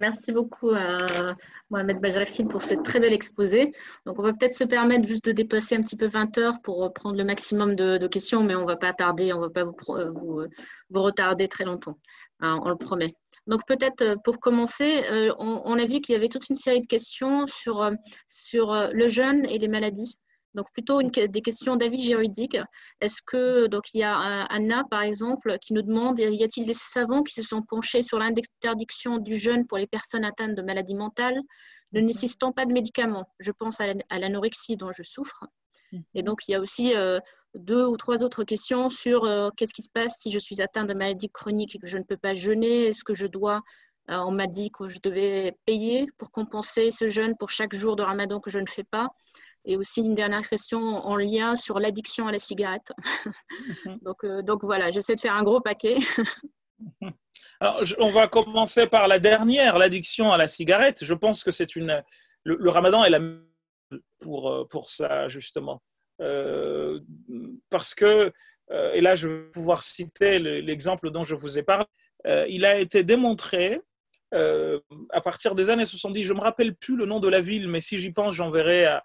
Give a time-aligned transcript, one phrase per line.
[0.00, 1.34] Merci beaucoup à
[1.70, 3.72] Mohamed Bajrafi pour cette très belle exposé.
[4.06, 6.92] Donc, on va peut-être se permettre juste de dépasser un petit peu 20 heures pour
[6.92, 9.64] prendre le maximum de, questions, mais on ne va pas tarder, on ne va pas
[9.64, 9.74] vous,
[10.90, 11.98] vous, retarder très longtemps,
[12.40, 13.14] hein, on le promet.
[13.46, 16.80] Donc, peut-être euh, pour commencer, euh, on, a vu qu'il y avait toute une série
[16.80, 17.94] de questions euh,
[18.28, 20.16] sur le jeûne et les maladies.
[20.54, 22.56] Donc plutôt des questions d'avis juridique.
[23.00, 26.72] Est-ce que donc il y a Anna par exemple qui nous demande y a-t-il des
[26.74, 30.94] savants qui se sont penchés sur l'interdiction du jeûne pour les personnes atteintes de maladies
[30.94, 31.38] mentales
[31.92, 33.28] ne nécessitant pas de médicaments?
[33.40, 35.44] Je pense à l'anorexie dont je souffre.
[36.14, 37.18] Et donc il y a aussi euh,
[37.54, 40.88] deux ou trois autres questions sur euh, qu'est-ce qui se passe si je suis atteinte
[40.88, 42.86] de maladie chronique et que je ne peux pas jeûner?
[42.86, 43.62] Est-ce que je dois
[44.10, 47.94] euh, on m'a dit que je devais payer pour compenser ce jeûne pour chaque jour
[47.94, 49.08] de ramadan que je ne fais pas?
[49.68, 52.90] Et aussi une dernière question en lien sur l'addiction à la cigarette.
[53.84, 53.98] Mhm.
[54.02, 55.98] donc, euh, donc voilà, j'essaie de faire un gros paquet.
[57.60, 61.04] Alors, on va commencer par la dernière, l'addiction à la cigarette.
[61.04, 62.02] Je pense que c'est une.
[62.44, 63.20] Le, ramadan est la
[64.20, 65.82] pour, euh, pour ça, justement.
[66.22, 67.00] Euh,
[67.68, 68.32] parce que,
[68.70, 71.86] et là, je vais pouvoir citer l'exemple dont je vous ai parlé.
[72.48, 73.80] il a été démontré
[74.32, 77.66] à partir des années 70, je ne me rappelle plus le nom de la ville,
[77.68, 79.02] mais si j'y pense, j'enverrai à,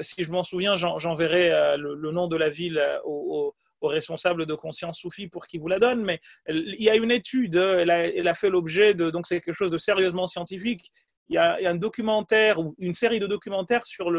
[0.00, 4.54] si je m'en souviens, j'enverrai euh, le, nom de la ville euh, au, responsable de
[4.54, 7.90] conscience soufie pour qu'il vous la donne, mais il y a une étude, elle
[8.28, 10.92] a, fait l'objet de, donc c'est quelque chose de sérieusement scientifique,
[11.28, 14.12] il y, a, un documentaire ou une série de documentaires sur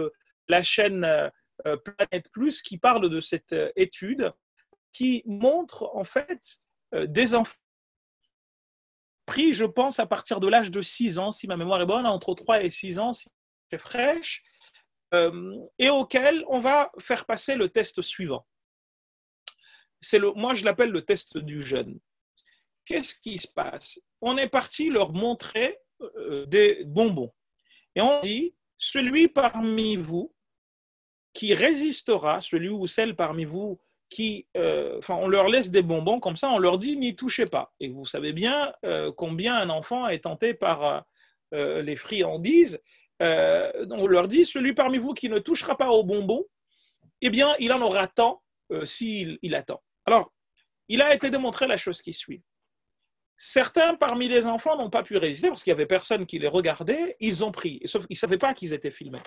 [0.49, 1.08] la chaîne
[1.64, 4.33] Planète Plus qui parle de cette étude
[4.91, 6.58] qui montre en fait
[6.91, 7.55] des enfants
[9.25, 12.05] pris, je pense, à partir de l'âge de 6 ans, si ma mémoire est bonne,
[12.05, 13.30] entre 3 et 6 ans, si
[13.71, 14.44] c'est fraîche,
[15.14, 18.45] euh, et auquel on va faire passer le test suivant.
[20.02, 22.00] C'est le, moi, je l'appelle le test du jeûne.
[22.86, 24.00] Qu'est-ce qui se passe?
[24.22, 27.31] On est parti leur montrer euh, des bonbons.
[27.95, 30.33] Et on dit, celui parmi vous
[31.33, 33.80] qui résistera, celui ou celle parmi vous
[34.10, 37.45] qui, euh, enfin, on leur laisse des bonbons comme ça, on leur dit n'y touchez
[37.45, 37.73] pas.
[37.80, 38.73] Et vous savez bien
[39.16, 41.05] combien un enfant est tenté par
[41.52, 42.82] les friandises
[43.21, 46.43] euh, on leur dit, celui parmi vous qui ne touchera pas au bonbon,
[47.21, 48.41] eh bien, il en aura tant
[48.71, 49.81] euh, s'il il attend.
[50.05, 50.33] Alors,
[50.89, 52.43] il a été démontré la chose qui suit.
[53.37, 56.47] Certains parmi les enfants n'ont pas pu résister parce qu'il n'y avait personne qui les
[56.47, 59.21] regardait, ils ont pris, sauf qu'ils ne savaient pas qu'ils étaient filmés.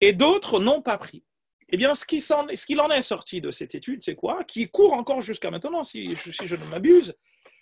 [0.00, 1.24] Et d'autres n'ont pas pris.
[1.70, 4.42] Eh bien, ce qu'il en, est sorti de cette étude, c'est quoi?
[4.44, 7.14] Qui court encore jusqu'à maintenant, si je ne m'abuse,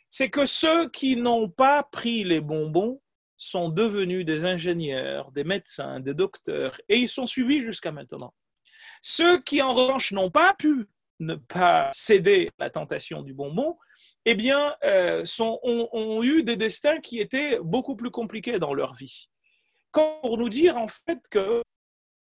[0.08, 3.00] c'est que ceux qui n'ont pas pris les bonbons
[3.38, 8.34] sont devenus des ingénieurs, des médecins, des docteurs, et ils sont suivis jusqu'à maintenant.
[9.00, 10.88] Ceux qui, en revanche, n'ont pas pu
[11.21, 13.76] ne pas céder à la tentation du bonbon,
[14.25, 19.28] eh bien, euh, ont, eu des destins qui étaient beaucoup plus compliqués dans leur vie.
[19.91, 21.62] Comme pour nous dire, en fait, que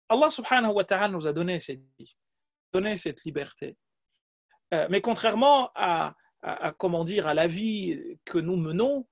[0.09, 2.17] Allah subhanahu wa ta'ala nous a donné cette vie,
[2.73, 3.77] donné cette liberté.
[4.73, 6.15] Euh, mais contrairement à,
[6.79, 9.07] comment dire, à la vie que nous menons,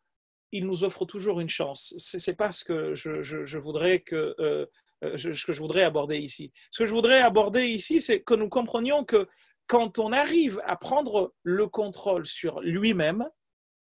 [0.52, 1.94] il nous offre toujours une chance.
[2.36, 4.66] Pas ce que je, voudrais que, euh,
[5.04, 6.52] euh, que je voudrais aborder ici.
[6.70, 9.28] Ce que je voudrais aborder ici, c'est que nous comprenions que
[9.66, 13.28] quand on arrive à prendre le contrôle sur lui-même,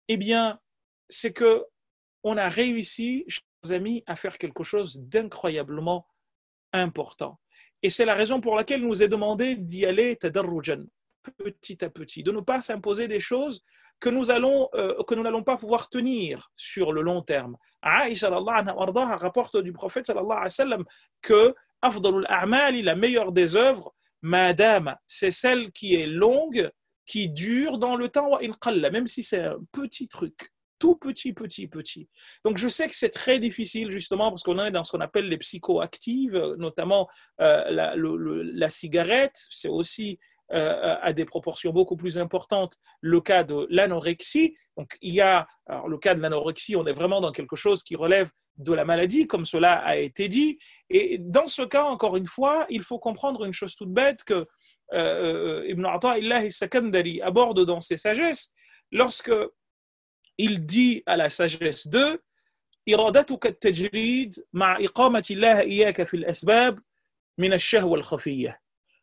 [0.10, 0.60] eh bien,
[1.10, 1.66] c'est que
[2.24, 6.06] on a réussi, chers amis, à faire quelque chose d'incroyablement
[6.74, 7.40] important.
[7.84, 10.86] Et c'est la raison pour laquelle nous est demandé d'y aller tadarrujan,
[11.38, 13.64] petit à petit, de ne pas s'imposer des choses
[14.02, 17.56] que nous allons euh, que nous n'allons pas pouvoir tenir sur le long terme.
[17.82, 20.84] Aïcha rapporte du prophète sallallahu alayhi wa sallam
[21.22, 26.70] que la meilleure des œuvres, madame, c'est celle qui est longue,
[27.06, 28.38] qui dure dans le temps,
[28.92, 30.52] même si c'est un petit truc
[30.82, 32.10] tout petit, petit, petit.
[32.44, 35.30] Donc je sais que c'est très difficile justement parce qu'on est dans ce qu'on appelle
[35.30, 37.08] les psychoactives, notamment
[37.40, 40.18] euh, la, cigarette, c'est aussi
[40.53, 44.57] euh, à des proportions beaucoup plus importantes le cas de l'anorexie.
[44.77, 47.83] Donc il y a, alors le cas de l'anorexie, on est vraiment dans quelque chose
[47.83, 50.59] qui relève de la maladie, comme cela a été dit.
[50.89, 54.47] Et dans ce cas, encore une fois, il faut comprendre une chose toute bête que
[54.95, 58.53] euh, Ibn Ata'illah Sakandari aborde dans ses sagesses,
[58.93, 59.33] lorsque
[60.39, 62.21] il dit à la sagesse de
[62.89, 66.79] إرادتك التجريد مع إقامة الله إياك في الأسباب
[67.39, 68.61] من الشهوة الخفية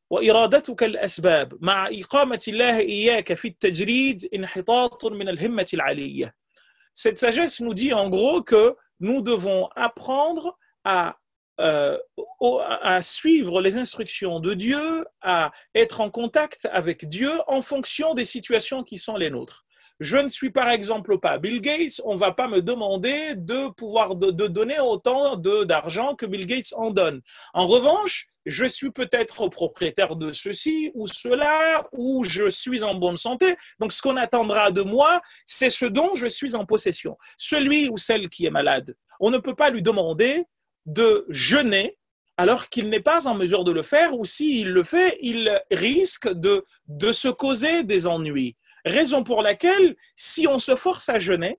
[0.10, 6.36] وإرادتك الأسباب مع إقامة الله إياك في التجريد انحطاط من الهمة العلية.
[6.94, 11.18] Cette sagesse nous dit en gros que nous devons apprendre à,
[11.60, 11.98] euh,
[12.82, 18.26] à suivre les instructions de Dieu, à être en contact avec Dieu en fonction des
[18.26, 19.66] situations qui sont les nôtres.
[20.00, 23.70] je ne suis par exemple pas Bill Gates, on ne va pas me demander de
[23.70, 27.22] pouvoir de, donner autant d'argent que Bill Gates en donne.
[27.54, 33.17] En revanche, je suis peut-être propriétaire de ceci ou cela, ou je suis en bonne
[33.17, 33.57] santé.
[33.79, 37.17] Donc ce qu'on attendra de moi, c'est ce dont je suis en possession.
[37.37, 40.45] Celui ou celle qui est malade, on ne peut pas lui demander
[40.87, 41.99] de jeûner
[42.39, 46.33] alors qu'il n'est pas en mesure de le faire, ou s'il le fait, il risque
[46.33, 48.57] de, de se causer des ennuis.
[48.85, 51.59] Raison pour laquelle, si on se force à jeûner,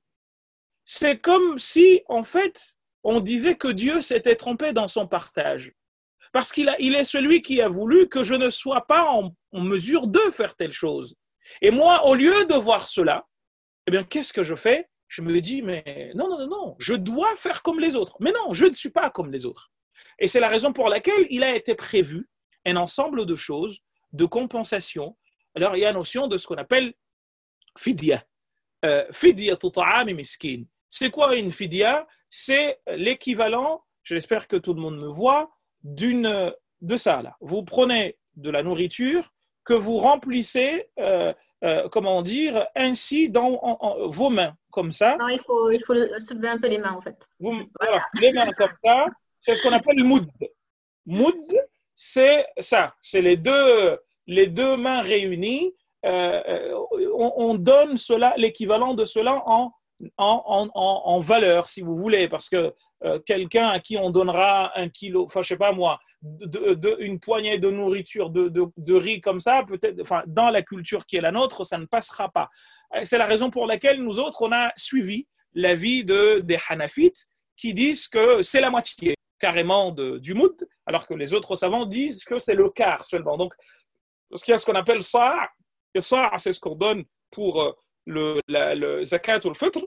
[0.86, 5.74] c'est comme si, en fait, on disait que Dieu s'était trompé dans son partage.
[6.31, 10.08] Parce qu'il il est celui qui a voulu que je ne sois pas en, mesure
[10.08, 11.16] de faire telle chose.
[11.62, 13.26] Et moi, au lieu de voir cela,
[13.88, 14.88] eh bien, qu'est-ce que je fais?
[15.08, 18.18] Je me dis, mais non, non, non, non, je dois faire comme les autres.
[18.20, 19.72] Mais non, je ne suis pas comme les autres.
[20.20, 22.30] Et c'est la raison pour laquelle il a été prévu
[22.66, 23.80] un ensemble de choses,
[24.14, 25.18] de compensation.
[25.56, 26.94] Alors, il y a notion de ce qu'on appelle
[27.78, 28.24] fidya.
[28.86, 29.58] Euh, fidya
[30.06, 30.64] miskin.
[30.92, 32.08] C'est quoi une fidya?
[32.30, 35.50] C'est l'équivalent, j'espère que tout le monde me voit,
[35.84, 37.22] d'une de ça.
[37.22, 37.36] Là.
[37.42, 39.31] Vous prenez de la nourriture
[39.64, 41.34] que vous remplissez, euh,
[41.64, 43.78] euh, comment dire, ainsi dans
[44.08, 45.18] vos mains, comme ça.
[45.18, 47.18] Non, il faut, il faut soulever un peu les mains, en fait.
[47.40, 49.06] voilà, les mains comme ça.
[49.42, 50.28] C'est ce qu'on appelle le moud.
[51.06, 51.60] Moud,
[51.96, 55.74] c'est ça, c'est les deux, les deux mains réunies.
[56.06, 56.80] Euh, euh,
[57.14, 59.74] on, donne cela, l'équivalent de cela en,
[60.18, 62.74] en, en, en, valeur, si vous voulez, parce que
[63.06, 67.57] euh, quelqu'un à qui on donnera un kilo, enfin je sais pas moi, une poignée
[67.57, 71.66] de nourriture, de, riz comme ça, peut-être, enfin dans la culture qui est la nôtre,
[71.66, 72.50] ça ne passera pas.
[73.04, 77.25] C'est la raison pour laquelle nous autres on a suivi l'avis de des Hanafites
[77.56, 82.24] qui disent que c'est la moitié carrément du moud, alors que les autres savants disent
[82.24, 83.38] que c'est le quart seulement.
[83.38, 83.54] Donc,
[84.36, 85.50] ce y a ce qu'on appelle ça,
[85.94, 87.72] et ça, c'est ce qu'on donne pour euh,
[88.06, 89.80] le, le zakat ou le feutre,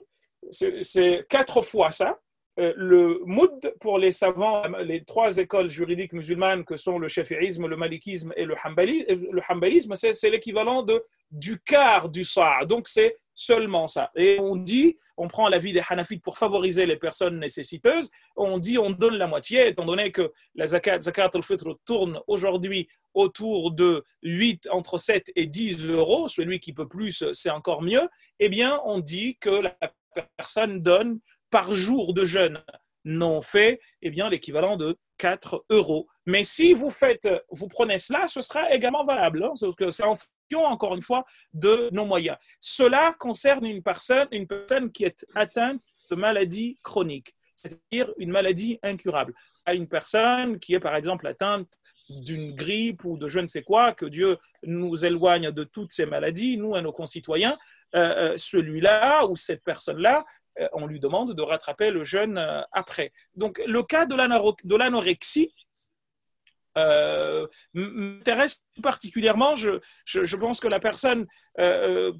[0.51, 2.17] c'est quatre fois ça.
[2.59, 7.65] Euh, le moud pour les savants, les trois écoles juridiques musulmanes que sont le shafi'isme,
[7.65, 10.85] le malikisme et le, le hanbalisme, c'est l'équivalent
[11.31, 12.65] du quart du sa'.
[12.65, 14.11] Donc c'est seulement ça.
[14.15, 18.77] Et on dit, on prend l'avis des Hanafites pour favoriser les personnes nécessiteuses, on dit
[18.77, 24.03] on donne la moitié, étant donné que la zakat, zakat al-fitr tourne aujourd'hui autour de
[24.21, 28.07] 8, entre 7 et 10 euros, celui qui peut plus, c'est encore mieux,
[28.39, 29.75] eh bien on dit que la
[30.37, 31.19] personne donne
[31.53, 32.63] par jour de jeûne
[33.05, 36.07] non fait, eh bien l'équivalent de 4 euros.
[36.25, 39.43] Mais si vous faites, vous prenez cela, ce sera également valable.
[39.43, 42.37] Hein, que c'est en fonction, encore une fois, de nos moyens.
[42.59, 45.79] Cela concerne une personne, une personne qui est atteinte
[46.09, 49.35] de maladie chronique, c'est-à-dire une maladie incurable.
[49.63, 51.69] À une personne qui est par exemple atteinte
[52.09, 56.07] d'une grippe ou de je ne sais quoi, que Dieu nous éloigne de toutes ces
[56.07, 57.59] maladies, nous, à nos concitoyens,
[57.95, 60.25] euh, euh, celui-là ou cette personne-là
[60.73, 63.11] on lui demande de rattraper le jeûne euh, après.
[63.35, 65.53] Donc le cas de l'anorexie
[66.75, 69.55] euh, m'intéresse particulièrement.
[69.55, 71.27] Je, pense que la personne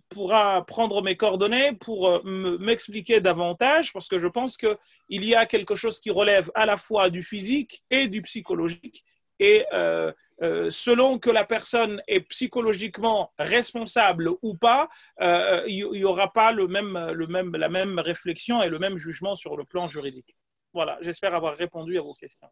[0.09, 4.77] pourra prendre mes coordonnées pour m'expliquer davantage, parce que je pense qu'il
[5.09, 9.03] y a quelque chose qui relève à la fois du physique et du psychologique.
[9.39, 14.89] Et euh, selon que la personne est psychologiquement responsable ou pas,
[15.21, 18.97] euh, il n'y aura pas le même, le même, la même réflexion et le même
[18.97, 20.35] jugement sur le plan juridique.
[20.73, 22.49] Voilà, j'espère avoir répondu à vos questions.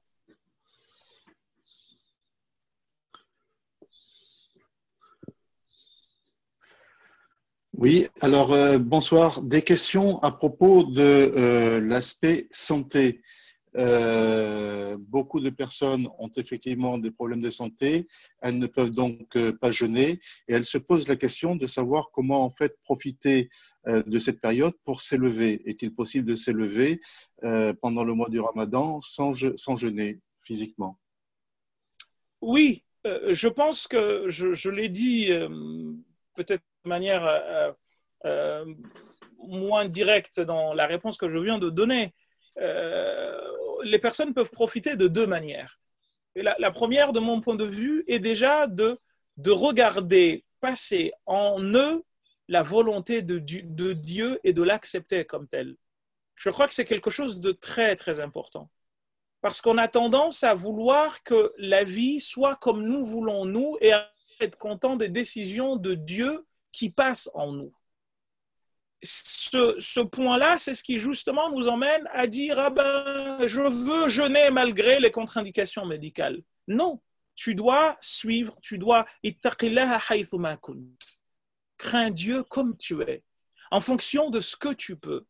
[7.73, 9.41] Oui, alors euh, bonsoir.
[9.41, 13.21] Des questions à propos de l'aspect santé.
[13.77, 18.07] Euh, beaucoup de personnes ont effectivement des problèmes de santé,
[18.41, 20.19] elles ne peuvent donc euh, pas jeûner.
[20.47, 23.49] Et elles se posent la question de savoir comment en fait profiter
[23.87, 25.61] euh, de cette période pour s'élever.
[25.65, 27.01] Est-il possible de s'élever
[27.81, 30.99] pendant le mois du Ramadan sans, jeûner physiquement?
[32.39, 35.29] Oui, je pense que je l'ai dit
[36.35, 37.75] peut-être de manière
[39.39, 42.13] moins directe dans la réponse que je viens de donner
[43.83, 45.79] les personnes peuvent profiter de deux manières.
[46.35, 48.99] la, première, de mon point de vue, est déjà de,
[49.37, 52.03] de regarder passer en eux
[52.47, 55.75] la volonté de, de Dieu et de l'accepter comme tel.
[56.35, 58.69] Je crois que c'est quelque chose de très, très important.
[59.41, 63.91] Parce qu'on a tendance à vouloir que la vie soit comme nous voulons nous et
[63.91, 67.73] à être content des décisions de Dieu qui passent en nous
[69.03, 74.49] ce, point-là, c'est ce qui justement nous emmène à dire ah ben, je veux jeûner
[74.51, 76.41] malgré les contre-indications médicales.
[76.67, 77.01] Non,
[77.35, 79.05] tu dois suivre, tu dois
[81.77, 83.23] crains Dieu comme tu es.
[83.71, 85.25] en fonction de ce que tu peux,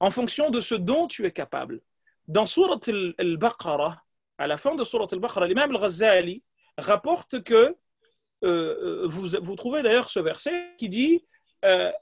[0.00, 1.80] en fonction de ce dont tu es capable.
[2.28, 2.78] Dans Surat
[3.18, 4.02] al-Baqarah,
[4.38, 6.42] à la fin de Surat al-Baqarah, l'imam al-Ghazali
[6.78, 7.74] rapporte que,
[8.44, 11.24] euh, vous, vous trouvez d'ailleurs ce verset qui dit
[11.66, 11.92] euh,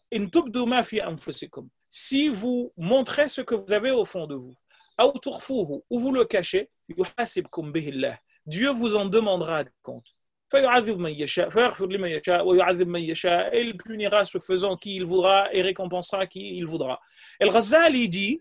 [1.90, 4.54] si vous montrez ce que vous avez au fond de vous,
[5.90, 6.71] ou vous le cachez,
[8.47, 10.06] Dieu vous en demandera compte.
[10.52, 10.66] Il
[13.76, 17.00] punira ce faisant qui il voudra et récompensera qui il voudra.
[17.40, 18.40] El Ghazali dit,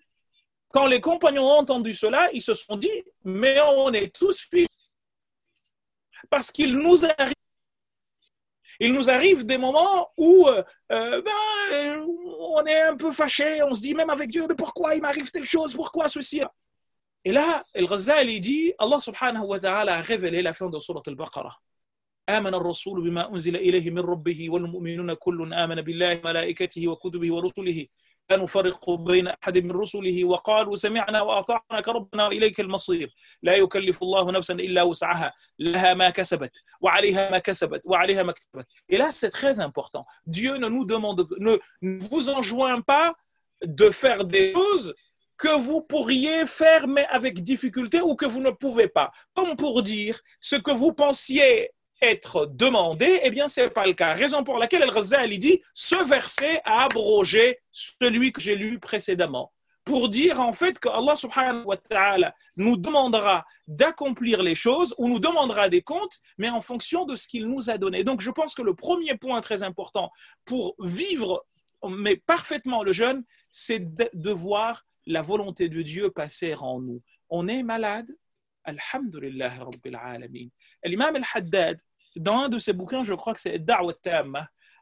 [0.70, 4.68] quand les compagnons ont entendu cela, ils se sont dit, mais on est tous fichus.
[6.30, 7.34] Parce qu'il nous arrive
[8.81, 10.63] il nous arrive des moments où euh,
[10.93, 12.07] euh, ben,
[12.41, 15.31] on est un peu fâché, on se dit même avec Dieu, mais pourquoi il m'arrive
[15.31, 16.43] telle chose, pourquoi ceci
[17.25, 21.03] Et là, El Ghazali dit, Allah subhanahu wa ta'ala a révélé la fin de Surat
[21.07, 21.59] al-Baqarah.
[22.29, 27.87] آمن الرسول بما أنزل إليه من ربه والمؤمنون كل آمن بالله وملائكته وكتبه ورسله
[28.31, 34.31] لا نفرق بين أحد من رسله وقالوا سمعنا وأطعنا ربنا وإليك المصير لا يكلف الله
[34.31, 39.31] نفسا إلا وسعها لها ما كسبت وعليها ما كسبت وعليها ما كسبت Et là, c'est
[39.31, 40.05] très important.
[40.27, 43.15] Dieu ne nous demande, ne, ne vous enjoint pas
[43.65, 44.95] de faire des choses
[45.39, 49.11] que vous pourriez faire mais avec difficulté ou que vous ne pouvez pas.
[49.35, 51.69] Comme pour dire, ce que vous pensiez
[52.04, 54.14] être demandé, eh bien, ce n'est pas le cas.
[54.14, 59.52] Raison pour laquelle El-Ghazali dit ce verset a abrogé celui que j'ai lu précédemment.
[59.86, 65.10] Pour dire en fait que Allah subhanahu wa ta'ala nous demandera d'accomplir les choses ou
[65.10, 68.06] nous demandera des comptes, mais en fonction de ce qu'il nous a donné.
[68.06, 70.10] Donc je pense que le premier point très important
[70.46, 71.46] pour vivre
[71.90, 77.02] mais parfaitement le jeûne, c'est de voir la volonté de Dieu passer en nous.
[77.30, 78.10] On est malade,
[78.64, 80.48] Alhamdulillah Rabbil Alamin.
[80.84, 81.82] L'imam al-Haddad,
[82.16, 83.96] dans un de ses bouquins, je crois que c'est Da'wat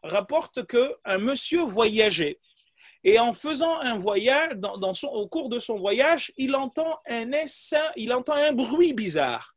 [0.03, 2.39] rapporte qu'un monsieur voyageait.
[3.03, 7.31] Et en faisant un voyage, dans, son, au cours de son voyage, il entend un
[7.31, 9.55] essaim, il entend un bruit bizarre.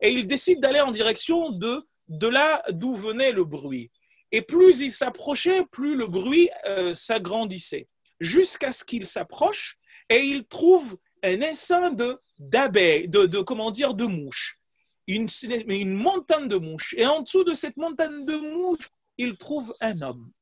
[0.00, 3.90] Et il décide d'aller en direction de, de là d'où venait le bruit.
[4.32, 7.88] Et plus il s'approchait, plus le bruit euh, s'agrandissait.
[8.20, 9.78] Jusqu'à ce qu'il s'approche
[10.10, 14.58] et il trouve un essaim de d'abeilles, de, de, comment dire, de mouches
[15.06, 16.94] une, montagne de mouches.
[16.96, 20.32] Et en dessous de cette montagne de mouches, il trouve un homme.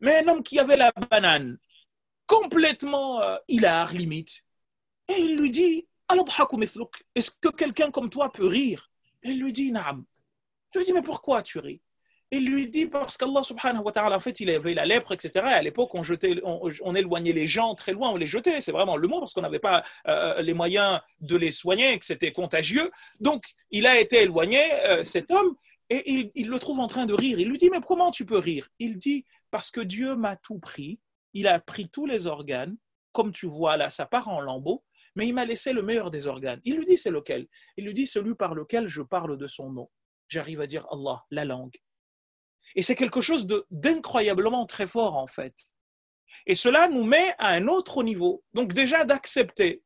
[0.00, 1.58] Mais un homme qui avait la banane,
[2.26, 4.42] complètement euh, hilar, limite.
[5.08, 5.86] Et il lui dit
[7.14, 8.90] Est-ce que quelqu'un comme toi peut rire?
[9.22, 10.04] Et il lui dit Naam.
[10.74, 11.80] Il lui dit Mais pourquoi tu ris?
[12.36, 15.44] Il lui dit parce qu'Allah subhanahu wa ta'ala, en fait, il avait la lèpre, etc.
[15.46, 18.60] à l'époque, on, jetait, on, éloignait les gens très loin, on les jetait.
[18.60, 22.06] C'est vraiment le mot parce qu'on n'avait pas euh, les moyens de les soigner, que
[22.06, 22.90] c'était contagieux.
[23.20, 25.54] Donc, il a été éloigné, euh, cet homme,
[25.90, 27.38] et il, il, le trouve en train de rire.
[27.38, 28.68] Il lui dit, mais comment tu peux rire?
[28.78, 31.00] Il dit, parce que Dieu m'a tout pris.
[31.32, 32.76] Il a pris tous les organes.
[33.12, 34.82] Comme tu vois là, ça part en lambeaux
[35.14, 36.60] mais il m'a laissé le meilleur des organes.
[36.64, 37.46] Il lui dit, c'est lequel?
[37.76, 39.90] Il lui dit, celui par lequel je parle de son nom.
[40.28, 41.76] J'arrive à dire Allah, la langue.
[42.74, 45.54] Et c'est quelque chose d'incroyablement très fort, en fait.
[46.46, 48.42] Et cela nous met à un autre niveau.
[48.54, 49.82] Donc déjà d'accepter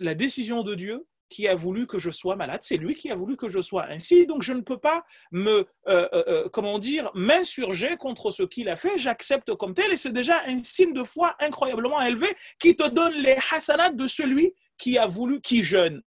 [0.00, 3.14] la décision de Dieu qui a voulu que je sois malade, c'est lui qui a
[3.14, 6.78] voulu que je sois ainsi, donc je ne peux pas me, euh, euh, euh, comment
[6.78, 10.92] dire, m'insurger contre ce qu'il a fait, j'accepte comme tel, et c'est déjà un signe
[10.92, 15.62] de foi incroyablement élevé qui te donne les hasanats de celui qui a voulu, qui
[15.62, 16.02] jeûne,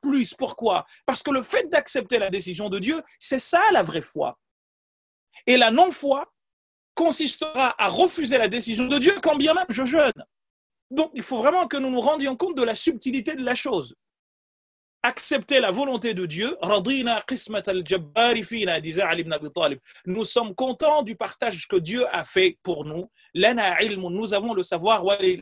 [0.00, 0.34] plus.
[0.34, 0.86] Pourquoi?
[1.06, 4.38] Parce que le fait d'accepter la décision de Dieu, c'est ça la vraie foi.
[5.48, 6.32] Et la non-foi
[6.94, 10.12] consistera à refuser la décision de Dieu quand bien même je jeûne.
[10.90, 13.96] Donc il faut vraiment que nous nous rendions compte de la subtilité de la chose.
[15.02, 16.56] Accepter la volonté de Dieu.
[20.06, 23.10] Nous sommes contents du partage que Dieu a fait pour nous.
[23.34, 25.40] Nous avons le savoir et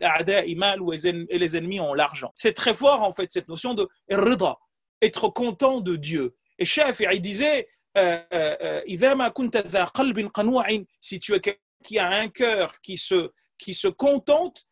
[1.38, 2.32] les ennemis ont l'argent.
[2.36, 3.88] C'est très fort en fait cette notion de
[5.02, 6.36] être content de Dieu.
[6.58, 7.68] Et chef, il disait
[11.00, 14.66] si tu es quelqu'un qui a un cœur qui se, qui se contente,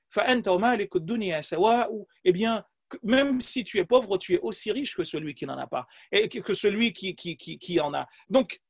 [2.25, 2.65] eh bien,
[3.03, 5.87] même si tu es pauvre, tu es aussi riche que celui qui n'en a pas,
[6.13, 8.07] et que celui qui, qui, qui, qui en a.
[8.29, 8.61] Donc,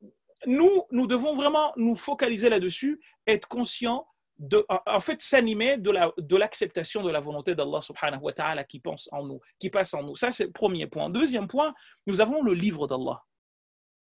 [0.47, 4.07] nous, nous devons vraiment nous focaliser là-dessus, être conscients
[4.39, 8.81] de, en fait, s'animer de l'acceptation de, de la volonté d'Allah subhanahu wa ta'ala qui
[8.81, 10.17] pense en nous, qui passe en nous.
[10.17, 11.09] Ça, c'est le premier point.
[11.09, 11.73] Deuxième point,
[12.07, 13.23] nous avons le livre d'Allah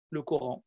[0.09, 0.63] le Coran,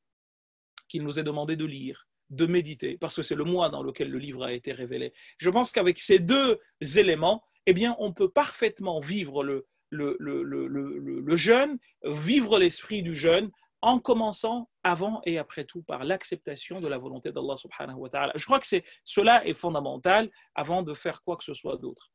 [0.89, 4.11] qu'il nous est demandé de lire, de méditer, parce que c'est le mois dans lequel
[4.11, 5.13] le livre a été révélé.
[5.39, 6.61] Je pense qu'avec ces deux
[6.97, 13.15] éléments, eh bien, on peut parfaitement vivre le, le, le, le jeûne, vivre l'esprit du
[13.15, 13.51] jeûne
[13.83, 18.33] en commençant avant et après tout par l'acceptation de la volonté d'Allah subhanahu wa ta'ala.
[18.37, 22.11] Je crois que c'est, cela est fondamental avant de faire quoi que ce soit d'autre.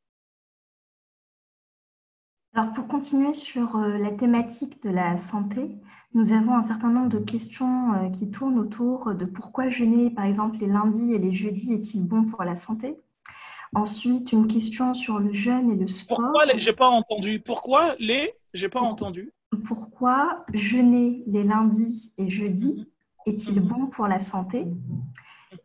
[2.58, 5.70] Alors pour continuer sur euh, la thématique de la santé,
[6.16, 10.26] nous avons un certain nombre de questions euh, qui tournent autour de pourquoi jeûner, par
[10.26, 12.98] exemple, les lundis et les jeudis est-il bon pour la santé?
[13.76, 16.18] Ensuite, une question sur le jeûne et le sport.
[16.18, 16.60] Pourquoi les...
[16.60, 17.40] J'ai pas entendu.
[17.42, 19.32] Pourquoi les J'ai pas entendu.
[19.64, 22.88] Pourquoi jeûner les lundis et jeudis
[23.28, 23.68] est-il mhm.
[23.68, 24.66] bon pour la santé?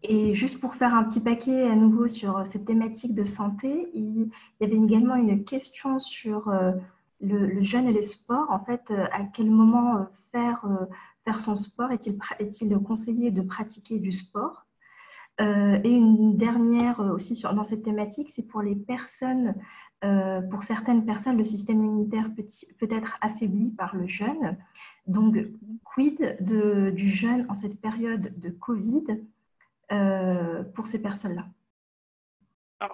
[0.03, 4.31] Et juste pour faire un petit paquet à nouveau sur cette thématique de santé, il
[4.61, 6.73] y avait également une question sur euh,
[7.21, 8.51] le, jeûne et le sport.
[8.51, 10.65] En fait, euh, à quel moment euh, faire,
[11.25, 11.91] faire son sport?
[11.91, 14.67] Est-il conseillé de pratiquer du sport?
[15.41, 19.55] Euh, et une dernière euh, aussi dans cette thématique, c'est pour les personnes,
[20.05, 24.59] euh, pour certaines personnes, le système immunitaire peut, être affaibli par le jeûne.
[25.07, 25.37] Donc,
[25.85, 29.05] quid du jeûne en cette période de Covid?
[29.89, 31.45] Pour ces personnes-là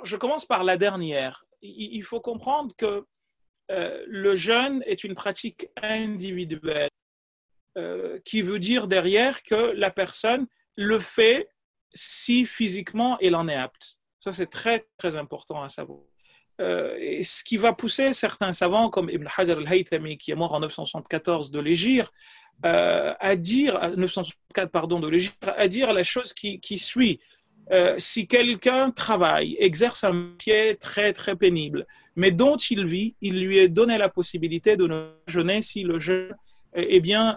[0.05, 1.47] je commence par la dernière.
[1.63, 3.07] Il, faut comprendre que
[3.71, 6.91] le jeûne est une pratique individuelle
[8.25, 11.49] qui veut dire derrière que la personne le fait
[11.95, 13.97] si physiquement il en est apte.
[14.19, 16.01] Ça, c'est très, très important à savoir.
[16.61, 20.55] Euh, et ce qui va pousser certains savants comme Ibn Hajar al-Haythami, qui est mort
[20.55, 22.13] en 974 de l'Égir,
[22.67, 27.21] euh, à dire, 964 pardon, de l'Égir, à dire la chose qui, suit.
[27.71, 31.87] Euh, si quelqu'un travaille, exerce un métier très très pénible,
[32.17, 36.01] mais dont il vit, il lui est donné la possibilité de ne jeûner si le
[36.01, 36.35] jeûne
[36.75, 37.37] eh bien,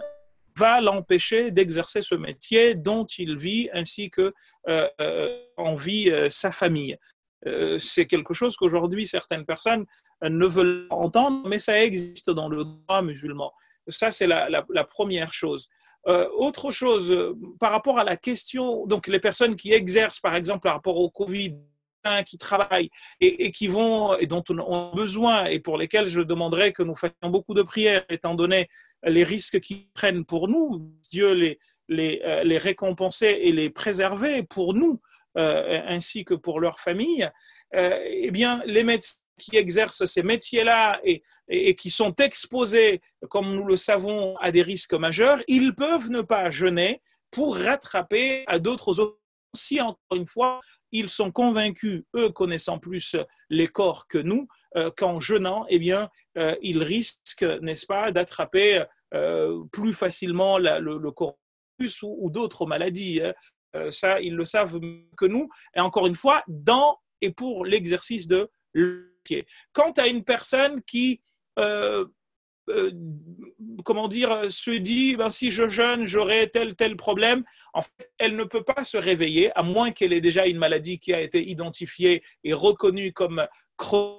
[0.56, 4.32] va l'empêcher d'exercer ce métier dont il vit ainsi que
[4.68, 6.96] euh, euh, en vit sa famille.
[7.78, 9.84] c'est quelque chose qu'aujourd'hui certaines personnes
[10.22, 13.52] ne veulent pas entendre, mais ça existe dans le droit musulman.
[13.88, 15.68] Ça, c'est la, première chose.
[16.06, 20.74] autre chose, par rapport à la question, donc les personnes qui exercent, par exemple, par
[20.74, 21.56] rapport au Covid,
[22.26, 26.72] qui travaillent et, qui vont et dont on a besoin et pour lesquels je demanderais
[26.72, 28.68] que nous fassions beaucoup de prières étant donné
[29.04, 34.42] les risques qu'ils prennent pour nous, Dieu les, les, euh, les, récompenser et les préserver
[34.42, 35.00] pour nous
[35.38, 37.28] euh, ainsi que pour leur famille,
[37.74, 41.22] euh, eh bien, les médecins qui exercent ces métiers-là et,
[41.76, 46.50] qui sont exposés, comme nous le savons, à des risques majeurs, ils peuvent ne pas
[46.50, 49.18] jeûner pour rattraper à d'autres
[49.54, 50.60] si, encore une fois,
[50.92, 53.16] ils sont convaincus, eux connaissant plus
[53.50, 54.46] les corps que nous,
[54.96, 61.12] qu'en jeûnant, eh bien, euh, ils risquent, n'est-ce pas, d'attraper euh, plus facilement le, le,
[62.02, 63.20] ou, d'autres maladies.
[63.22, 63.34] Hein.
[63.74, 64.80] Euh, ça, ils le savent
[65.16, 65.48] que nous.
[65.74, 68.50] Et encore une fois, dans et pour l'exercice de
[69.22, 69.46] pied.
[69.72, 71.20] Quant à une personne qui
[73.84, 77.44] comment dire, se dit ben, si je jeûne, j'aurai tel tel problème.
[77.74, 80.98] En fait, elle ne peut pas se réveiller, à moins qu'elle ait déjà une maladie
[80.98, 83.46] qui a été identifiée et reconnue comme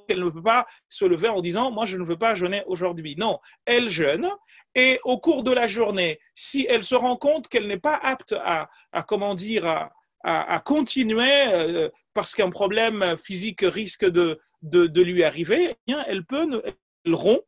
[0.09, 3.15] elle ne peut pas se lever en disant Moi, je ne veux pas jeûner aujourd'hui.
[3.17, 4.29] Non, elle jeûne
[4.75, 8.35] et au cours de la journée, si elle se rend compte qu'elle n'est pas apte
[8.43, 8.69] à,
[9.07, 9.89] comment dire,
[10.23, 16.26] à, continuer euh, parce qu'un problème physique risque de, de, lui arriver, eh bien, elle
[16.26, 16.62] peut,
[17.06, 17.43] elle rompt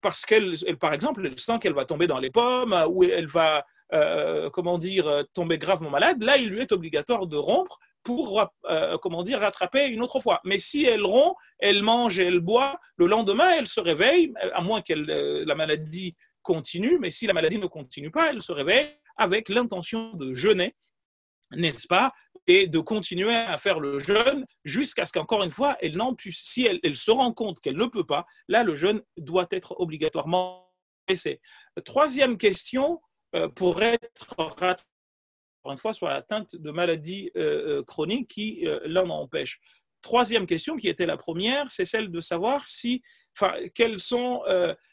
[0.00, 3.66] parce qu'elle, par exemple, elle sent qu'elle va tomber dans les pommes ou elle va,
[3.92, 6.22] euh, comment dire, tomber gravement malade.
[6.22, 10.40] Là, il lui est obligatoire de rompre pour, euh, comment dire, rattraper une autre fois.
[10.44, 14.60] Mais si elle rompt, elle mange et elle boit, le lendemain, elle se réveille, à
[14.62, 18.52] moins que euh, la maladie continue, mais si la maladie ne continue pas, elle se
[18.52, 20.74] réveille avec l'intention de jeûner,
[21.52, 22.12] n'est-ce pas,
[22.50, 26.40] et de continuer à faire le jeûne jusqu'à ce qu'encore une fois, elle n'en puisse.
[26.42, 30.68] Si elle, se rend compte qu'elle ne peut pas, là, le jeûne doit être obligatoirement
[31.08, 31.40] laissé.
[31.84, 33.00] Troisième question,
[33.36, 34.34] euh, pour être
[35.62, 39.60] encore une fois, sur l'atteinte de maladies euh, euh, chroniques qui euh, l'en empêchent.
[40.02, 43.00] Troisième question, qui était la première, c'est celle de savoir si,
[43.38, 44.42] enfin, quels sont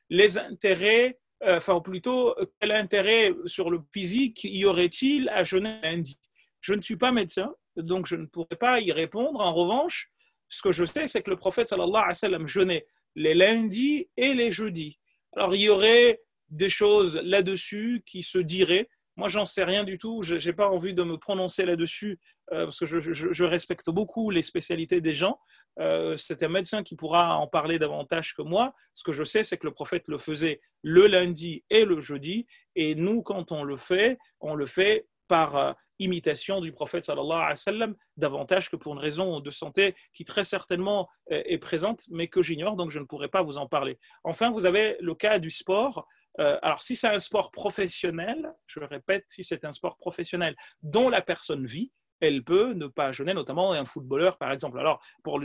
[0.10, 6.20] les intérêts, enfin plutôt quel intérêt sur le physique y aurait-il à jeûner lundi?
[6.68, 9.40] Je ne suis pas médecin, donc je ne pourrais pas y répondre.
[9.40, 10.12] En revanche,
[10.50, 14.10] ce que je sais, c'est que le prophète sallallahu alayhi wa sallam jeûnait les lundis
[14.18, 15.00] et les jeudis.
[15.38, 19.98] Alors il y aurait des choses là-dessus qui se diraient moi, j'en sais rien du
[19.98, 20.22] tout.
[20.22, 22.20] Je n'ai pas envie de me prononcer là-dessus
[22.54, 25.40] euh, parce que je, respecte beaucoup les spécialités des gens.
[25.80, 28.76] Euh, c'est un médecin qui pourra en parler davantage que moi.
[28.94, 32.46] Ce que je sais, c'est que le prophète le faisait le lundi et le jeudi.
[32.76, 37.32] Et nous, quand on le fait, on le fait par euh, imitation du prophète sallallahu
[37.32, 42.04] alayhi wa sallam, davantage que pour une raison de santé qui très certainement est présente,
[42.10, 44.00] mais que j'ignore, donc je ne pourrais pas vous en parler.
[44.24, 46.08] Enfin, vous avez le cas du sport.
[46.38, 51.22] alors, si c'est un sport professionnel, je répète, si c'est un sport professionnel dont la
[51.22, 54.80] personne vit, elle peut ne pas jeûner, notamment un footballeur, par exemple.
[54.80, 55.40] Alors, pour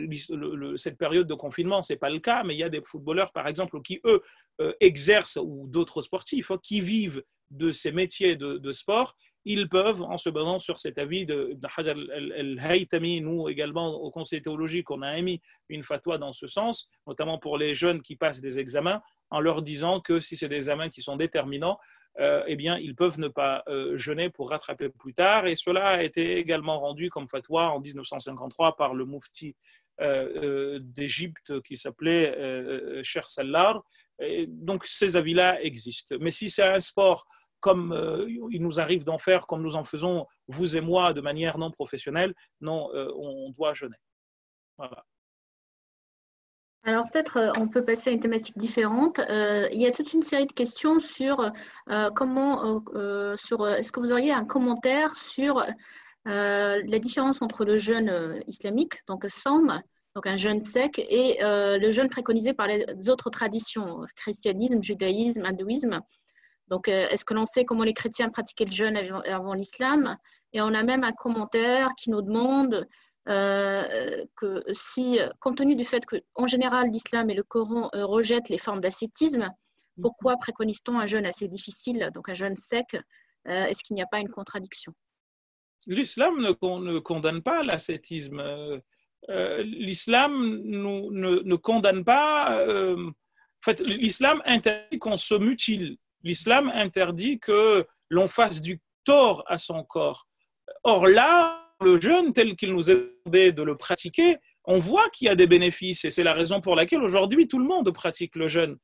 [0.76, 3.32] cette période de confinement, ce n'est pas le cas, mais il y a des footballeurs,
[3.32, 4.22] par exemple, qui, eux,
[4.60, 10.02] euh, exercent, ou d'autres sportifs, hein, qui vivent de ces métiers de, sport, ils peuvent,
[10.02, 15.02] en se basant sur cet avis de, Hajar el-Haytami, nous également au Conseil théologique, on
[15.02, 19.02] a émis une fatwa dans ce sens, notamment pour les jeunes qui passent des examens,
[19.30, 21.78] en leur disant que si c'est des examens qui sont déterminants,
[22.20, 25.46] euh, eh bien, ils peuvent ne pas euh, jeûner pour rattraper plus tard.
[25.46, 29.56] Et cela a été également rendu comme fatwa en 1953 par le mufti
[30.00, 33.82] euh, d'Égypte qui s'appelait Cher Sallar.
[34.46, 36.16] donc, ces avis-là existent.
[36.20, 37.26] Mais si c'est un sport
[37.62, 37.96] comme
[38.50, 41.70] il nous arrive d'en faire, comme nous en faisons, vous et moi, de manière non
[41.70, 43.96] professionnelle, non, on doit jeûner.
[46.84, 49.20] Alors peut-être euh, on peut passer à une thématique différente.
[49.20, 51.52] Euh, il y a toute une série de questions sur
[51.90, 52.82] euh, comment,
[53.36, 55.64] sur est-ce que vous auriez un commentaire sur
[56.24, 59.82] la différence entre le jeûne islamique, donc Sam,
[60.14, 66.00] donc un jeûne sec, et le jeûne préconisé par les autres traditions, christianisme, judaïsme, hindouisme.
[66.68, 70.16] Donc est-ce que l'on sait comment les chrétiens pratiquaient le jeûne avant l'islam?
[70.52, 72.86] Et on a même un commentaire qui nous demande
[73.28, 78.48] euh, que si, compte tenu du fait qu'en général l'islam et le Coran euh, rejettent
[78.48, 79.48] les formes d'ascétisme,
[80.00, 84.06] pourquoi préconise-t-on un jeûne assez difficile, donc un jeûne sec euh, Est-ce qu'il n'y a
[84.06, 84.92] pas une contradiction?
[85.86, 88.42] L'islam ne, condamne pas l'ascétisme.
[89.28, 92.64] l'islam ne, ne, condamne pas.
[92.66, 93.12] en
[93.64, 95.96] fait, l'islam interdit qu'on se mutile.
[96.22, 100.26] L'islam interdit que l'on fasse du tort à son corps.
[100.84, 105.26] Or là, le jeûne tel qu'il nous est demandé de le pratiquer, on voit qu'il
[105.26, 108.36] y a des bénéfices et c'est la raison pour laquelle aujourd'hui tout le monde pratique
[108.36, 108.76] le jeûne.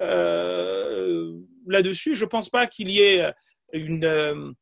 [0.00, 1.32] Euh,
[1.66, 3.32] là-dessus, je ne pense pas qu'il y ait
[3.72, 4.04] une...
[4.04, 4.52] Euh,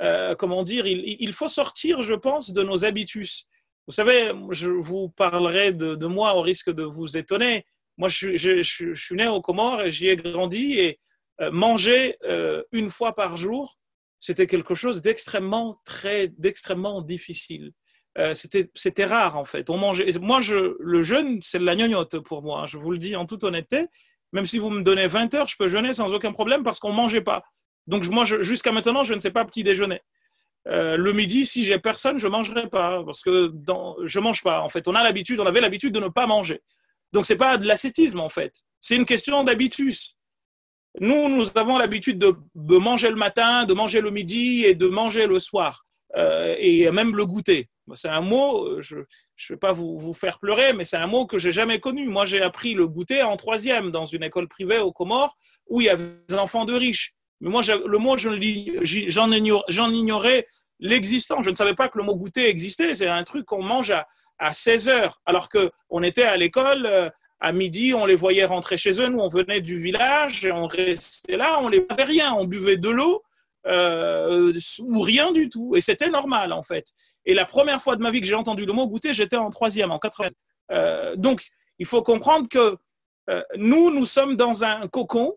[0.00, 3.46] euh, comment dire il, faut sortir, je pense, de nos habitus.
[3.86, 7.66] Vous savez, je vous parlerai de, moi au risque de vous étonner.
[7.98, 8.62] Moi, je,
[8.94, 10.98] suis né au Comores et j'y ai grandi et
[11.50, 12.16] manger
[12.72, 13.78] une fois par jour,
[14.20, 17.72] c'était quelque chose d'extrêmement très d'extrêmement difficile.
[18.18, 19.70] Euh, c'était rare en fait.
[19.70, 20.06] On mangeait.
[20.20, 22.62] Moi, je, le jeûne, c'est la gnognotte pour moi.
[22.62, 23.86] Hein, je vous le dis en toute honnêteté.
[24.32, 26.92] Même si vous me donnez 20 heures, je peux jeûner sans aucun problème parce qu'on
[26.92, 27.42] mangeait pas.
[27.86, 30.00] Donc moi, jusqu'à maintenant, je ne sais pas petit déjeuner.
[30.68, 34.60] Euh, le midi, si j'ai personne, je mangerai pas parce que dans, je mange pas.
[34.60, 36.62] En fait, on a l'habitude, on avait l'habitude de ne pas manger.
[37.12, 38.62] Donc c'est pas de l'ascétisme en fait.
[38.80, 40.16] C'est une question d'habitus.
[41.00, 45.26] Nous, nous avons l'habitude de, manger le matin, de manger le midi et de manger
[45.26, 45.84] le soir,
[46.16, 47.68] euh, et même le goûter.
[47.94, 49.04] C'est un mot, je ne
[49.50, 52.08] vais pas vous, faire pleurer, mais c'est un mot que j'ai jamais connu.
[52.08, 55.36] Moi, j'ai appris le goûter en troisième dans une école privée aux Comores
[55.68, 57.14] où il y avait des enfants de riches.
[57.40, 60.46] Mais moi, le mot, j'en ignorais
[60.78, 61.44] l'existence.
[61.44, 62.94] Je ne savais pas que le mot goûter existait.
[62.94, 64.06] C'est un truc qu'on mange à,
[64.38, 67.10] à 16 heures, alors qu'on était à l'école euh,
[67.42, 69.08] à midi, on les voyait rentrer chez eux.
[69.08, 72.76] Nous, on venait du village et on restait là, on les avait rien, on buvait
[72.76, 73.24] de l'eau
[73.66, 75.74] euh, ou rien du tout.
[75.74, 76.86] Et c'était normal, en fait.
[77.26, 79.50] Et la première fois de ma vie que j'ai entendu le mot goûter, j'étais en
[79.50, 80.28] troisième, en 80.
[80.70, 81.44] Euh, donc,
[81.80, 82.76] il faut comprendre que
[83.28, 85.36] euh, nous, nous sommes dans un cocon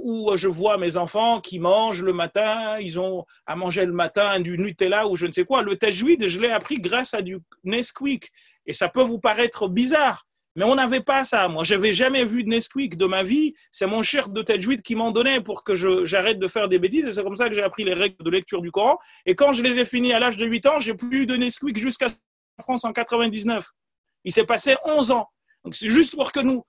[0.00, 4.38] où je vois mes enfants qui mangent le matin, ils ont à manger le matin
[4.38, 5.62] du Nutella ou je ne sais quoi.
[5.62, 8.30] Le tajwid, je l'ai appris grâce à du Nesquik.
[8.66, 10.25] Et ça peut vous paraître bizarre,
[10.56, 11.48] mais on n'avait pas ça.
[11.48, 13.54] Moi, je n'avais jamais vu de Nesquik de ma vie.
[13.72, 15.74] C'est mon cher de Tajwid qui m'en donnait pour que
[16.06, 17.06] j'arrête de faire des bêtises.
[17.06, 18.98] Et c'est comme ça que j'ai appris les règles de lecture du Coran.
[19.26, 21.36] Et quand je les ai finis à l'âge de 8 ans, j'ai plus eu de
[21.36, 22.08] Nesquik jusqu'à
[22.58, 23.66] France en 99.
[24.24, 25.28] Il s'est passé 11 ans.
[25.62, 26.64] Donc c'est juste pour que nous,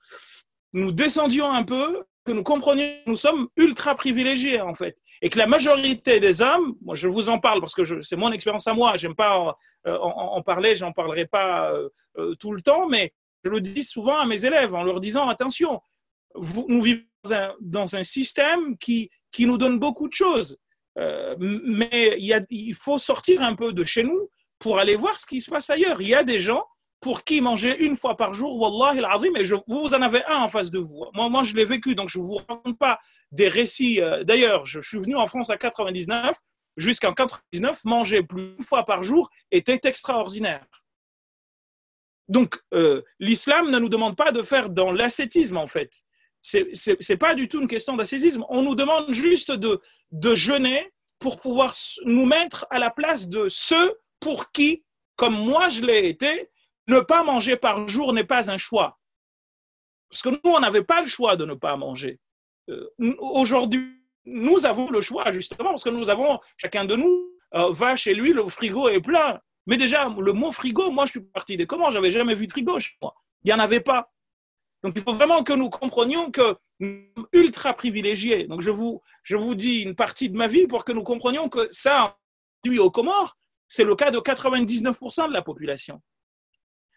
[0.74, 4.98] nous descendions un peu, que nous comprenions que nous sommes ultra privilégiés en fait.
[5.22, 8.34] Et que la majorité des hommes, moi je vous en parle parce que c'est mon
[8.34, 12.62] expérience à moi, j'aime pas en, en, parler, j'en parlerai pas euh, euh, tout le
[12.62, 13.14] temps, mais
[13.48, 15.82] je le dis souvent à mes élèves en leur disant attention,
[16.68, 17.04] nous vivons
[17.62, 20.58] dans un, système qui, qui nous donne beaucoup de choses.
[20.98, 24.30] Euh, mais il, faut sortir un peu de chez nous
[24.60, 26.02] pour aller voir ce qui se passe ailleurs.
[26.02, 26.66] Il y a des gens
[27.00, 30.48] pour qui manger une fois par jour, Wallah al mais vous en avez un en
[30.48, 31.06] face de vous.
[31.14, 33.00] Moi, moi je l'ai vécu, donc je ne vous raconte pas
[33.32, 34.02] des récits.
[34.02, 36.36] Euh, d'ailleurs, je, je, suis venu en France à 99.
[36.78, 40.64] Jusqu'en 99, manger plus une fois par jour était extraordinaire.
[42.28, 45.92] Donc, euh, l'islam ne nous demande pas de faire dans l'ascétisme, en fait.
[46.42, 48.46] Ce n'est pas du tout une question d'ascétisme.
[48.50, 51.74] On nous demande juste de, de jeûner pour pouvoir
[52.06, 54.84] nous mettre à la place de ceux pour qui,
[55.16, 56.50] comme moi je l'ai été,
[56.88, 59.00] ne pas manger par jour n'est pas un choix.
[60.10, 62.20] Parce que nous, on n'avait pas le choix de ne pas manger.
[62.98, 63.94] aujourd'hui,
[64.26, 68.32] nous avons le choix, justement, parce que nous avons, chacun de nous va chez lui,
[68.34, 69.40] le frigo est plein.
[69.68, 72.52] Mais déjà, le mot frigo, moi, je suis parti des comment J'avais jamais vu de
[72.52, 73.14] frigo chez moi.
[73.44, 74.12] Il n'y en avait pas.
[74.82, 78.48] Donc, il faut vraiment que nous comprenions que nous sommes ultra privilégiés.
[78.48, 81.50] Donc, je vous, je vous dis une partie de ma vie pour que nous comprenions
[81.50, 82.18] que ça,
[82.66, 86.02] lui, aux Comores, c'est le cas de 99% de la population.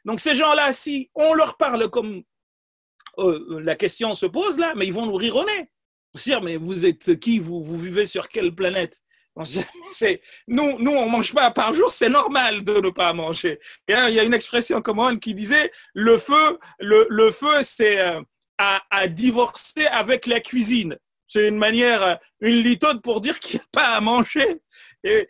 [0.05, 2.23] Donc, ces gens-là, si on leur parle comme
[3.19, 5.71] euh, la question se pose là, mais ils vont nous rire au nez.
[6.15, 7.39] Dire, mais vous êtes qui?
[7.39, 9.01] Vous, vous vivez sur quelle planète?
[10.49, 13.59] Nous, nous, on mange pas par jour, c'est normal de ne pas manger.
[13.89, 18.21] il y a une expression commune qui disait le feu, le, feu, c'est euh,
[18.59, 20.97] à, divorcer avec la cuisine.
[21.29, 24.61] C'est une manière, euh, une litode pour dire qu'il n'y a pas à manger.
[25.05, 25.29] Et,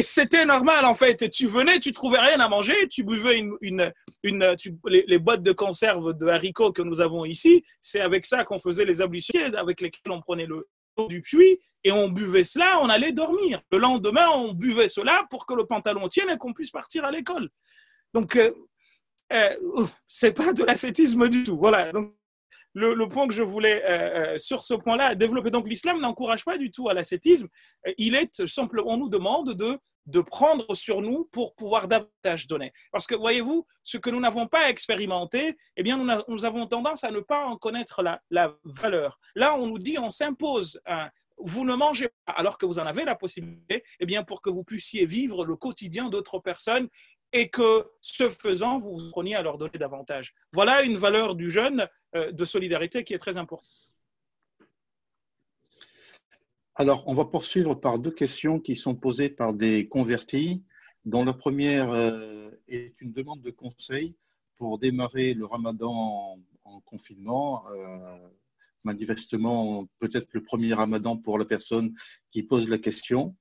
[0.00, 1.30] c'était normal en fait.
[1.30, 5.52] Tu venais, tu trouvais rien à manger, tu buvais une, une les, les, boîtes de
[5.52, 7.62] conserve de haricots que nous avons ici.
[7.80, 10.66] C'est avec ça qu'on faisait les ablutions, avec lesquelles on prenait le
[11.08, 13.60] du puits et on buvait cela, on allait dormir.
[13.70, 17.10] Le lendemain, on buvait cela pour que le pantalon tienne et qu'on puisse partir à
[17.10, 17.48] l'école.
[18.14, 18.52] Donc, euh,
[19.32, 19.56] euh,
[20.06, 21.58] c'est pas de l'ascétisme du tout.
[21.58, 21.90] Voilà.
[21.92, 22.14] Donc,
[22.74, 25.50] le, point que je voulais euh, euh sur ce point-là développer.
[25.50, 27.48] Donc, l'islam n'encourage pas du tout à l'ascétisme.
[27.98, 32.72] Il est simplement, on nous demande de de prendre sur nous pour pouvoir davantage donner.
[32.90, 37.04] Parce que, voyez-vous, ce que nous n'avons pas expérimenté, eh bien, nous, nous, avons tendance
[37.04, 39.18] à ne pas en connaître la, la valeur.
[39.34, 41.08] Là, on nous dit, on s'impose un,
[41.44, 44.50] vous ne mangez pas alors que vous en avez la possibilité, eh bien pour que
[44.50, 46.88] vous puissiez vivre le quotidien d'autres personnes
[47.32, 50.34] et que ce faisant, vous vous preniez à leur donner davantage.
[50.52, 53.68] Voilà une valeur du jeûne euh, de solidarité qui est très importante.
[56.74, 60.62] Alors, on va poursuivre par deux questions qui sont posées par des convertis,
[61.04, 64.14] dont la première euh, est une demande de conseil
[64.56, 67.64] pour démarrer le ramadan en, confinement.
[68.84, 71.94] Manifestement peut-être le premier ramadan pour la personne
[72.30, 73.36] qui pose la question.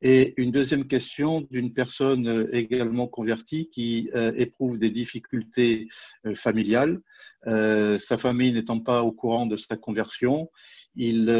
[0.00, 5.88] Et une deuxième question d'une personne euh, également convertie qui euh, éprouve des difficultés
[6.24, 7.00] euh, familiales.
[7.46, 10.50] Sa famille n'étant pas au courant de sa conversion,
[10.94, 11.30] il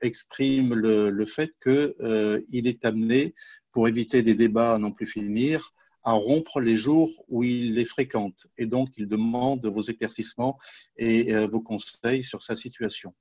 [0.00, 3.34] exprime le, le fait qu'il est amené,
[3.70, 5.72] pour éviter des débats à n'en plus finir,
[6.08, 8.46] à rompre les jours où il les fréquente.
[8.56, 10.58] Et donc, il demande vos éclaircissements
[10.96, 13.14] et euh, vos conseils sur sa situation.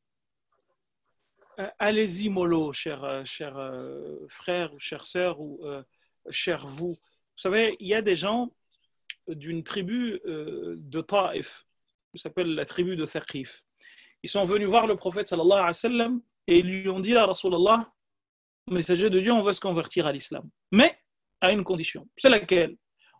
[1.59, 3.53] Euh, Allez-y, Molo, cher, euh, cher
[4.29, 5.59] frère, chère sœur ou
[6.29, 6.93] cher vous.
[7.35, 8.53] Vous savez, il y a des gens
[9.27, 11.65] d'une tribu de Taif,
[12.13, 13.65] qui s'appelle la tribu de Thaqif.
[14.23, 16.09] Ils sont venus voir le prophète sallallahu alayhi wa
[16.47, 17.91] et ils lui ont dit à Rasulallah,
[18.67, 20.49] messager de Dieu, on veut se convertir à l'islam.
[20.71, 20.97] Mais
[21.41, 22.07] à une condition.
[22.17, 22.75] C'est laquelle?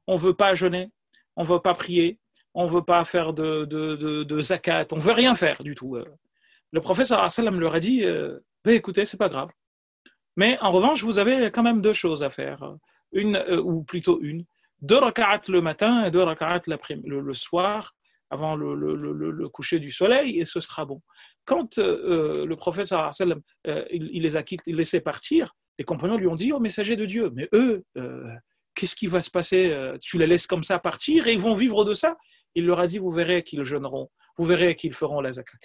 [0.07, 0.89] On ne veut pas jeûner,
[1.35, 2.19] on ne veut pas prier,
[2.53, 5.75] on ne veut pas faire de, de, de, zakat, on ne veut rien faire du
[5.75, 5.97] tout.
[6.71, 9.49] Le prophète sallam leur a dit euh, bah, écoutez, c'est pas grave.
[10.35, 12.75] Mais en revanche, vous avez quand même deux choses à faire.
[13.11, 14.45] Une, euh, ou plutôt une.
[14.81, 17.95] Deux raka'at le matin et deux raka'at le, le soir,
[18.29, 21.01] avant le, le, coucher du soleil, et ce sera bon.
[21.45, 26.17] Quand euh, le prophète sallam, euh, il, les a quittés, il les partir, les compagnons
[26.17, 28.27] lui ont dit, oh messager de Dieu, mais eux, euh,
[28.75, 31.83] qu'est-ce qui va se passer Tu les laisses comme ça partir et ils vont vivre
[31.85, 32.17] de ça?
[32.55, 35.57] Il leur a dit, vous verrez qu'ils jeûneront, vous verrez qu'ils feront la zakat.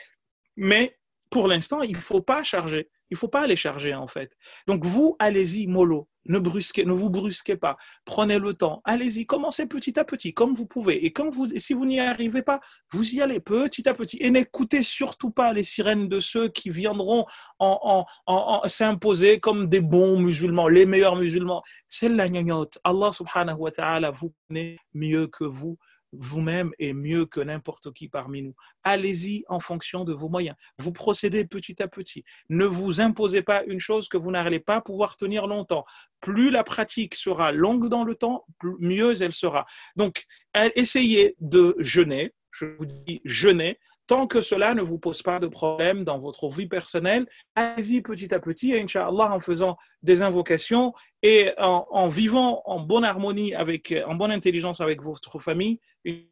[0.56, 0.96] Mais
[1.32, 2.90] pour l'instant, il ne faut pas charger.
[3.10, 4.36] Il ne faut pas les charger en fait.
[4.66, 6.08] Donc vous, allez-y, mollo.
[6.26, 7.76] Ne, brusquez, ne vous brusquez pas.
[8.04, 8.80] Prenez le temps.
[8.84, 11.04] Allez-y, commencez petit à petit, comme vous pouvez.
[11.04, 12.60] Et quand vous, si vous n'y arrivez pas,
[12.92, 14.18] vous y allez petit à petit.
[14.20, 17.24] Et n'écoutez surtout pas les sirènes de ceux qui viendront
[17.58, 21.62] en, en, en, s'imposer comme des bons musulmans, les meilleurs musulmans.
[21.88, 22.78] C'est la gnagnotte.
[22.84, 25.78] Allah subhanahu wa ta'ala vous connaît mieux que vous
[26.12, 28.54] vous-même est mieux que n'importe qui parmi nous.
[28.84, 30.56] Allez-y en fonction de vos moyens.
[30.78, 32.24] Vous procédez petit à petit.
[32.48, 35.84] Ne vous imposez pas une chose que vous n'allez pas pouvoir tenir longtemps.
[36.20, 38.44] Plus la pratique sera longue dans le temps,
[38.78, 39.66] mieux elle sera.
[39.96, 42.34] Donc, essayez de jeûner.
[42.50, 43.78] Je vous dis jeûner.
[44.08, 48.34] Tant que cela ne vous pose pas de problème dans votre vie personnelle, allez-y petit
[48.34, 53.54] à petit, et Inch'Allah, en faisant des invocations et en, en, vivant en bonne harmonie,
[53.54, 55.78] avec, en bonne intelligence avec votre famille,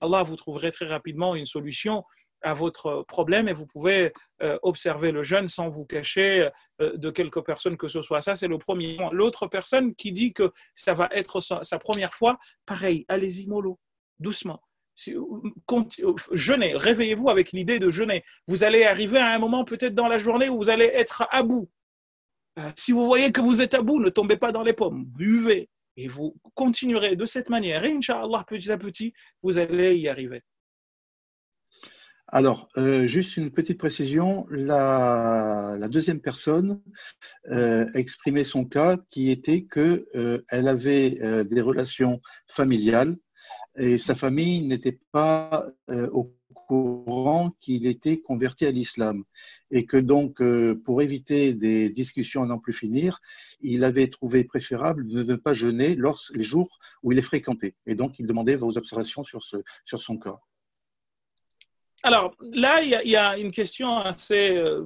[0.01, 2.05] Allah, vous trouverez très rapidement une solution
[2.43, 6.49] à votre problème et vous pouvez euh, observer le jeûne sans vous cacher
[6.81, 8.21] euh, de quelque personne que ce soit.
[8.21, 8.99] Ça, c'est le premier.
[9.13, 13.79] L'autre personne qui dit que ça va être sa, première fois, pareil, allez-y mollo,
[14.19, 14.61] doucement.
[14.95, 15.15] Si,
[16.33, 18.25] jeûnez, réveillez-vous avec l'idée de jeûner.
[18.47, 21.43] Vous allez arriver à un moment peut-être dans la journée où vous allez être à
[21.43, 21.71] bout.
[22.59, 25.05] Euh, si vous voyez que vous êtes à bout, ne tombez pas dans les pommes,
[25.05, 27.85] buvez, et vous continuerez de cette manière.
[27.85, 30.43] Et Inch'Allah, petit à petit, vous allez y arriver.
[32.33, 34.47] Alors, euh, juste une petite précision.
[34.51, 36.81] La, deuxième personne
[37.51, 43.17] euh, exprimait son cas qui était qu'elle euh, avait euh, des relations familiales
[43.77, 46.33] et sa famille n'était pas au
[46.71, 49.25] courant qu'il était converti à l'islam
[49.73, 50.41] et que donc,
[50.85, 53.21] pour éviter des discussions à n'en plus finir,
[53.61, 57.75] il avait trouvé préférable de ne pas jeûner lors, les jours où il est fréquenté.
[57.87, 60.39] Et donc, il demandait vos observations sur, ce, sur son cas.
[62.05, 64.85] Alors là, il y, a une question assez euh,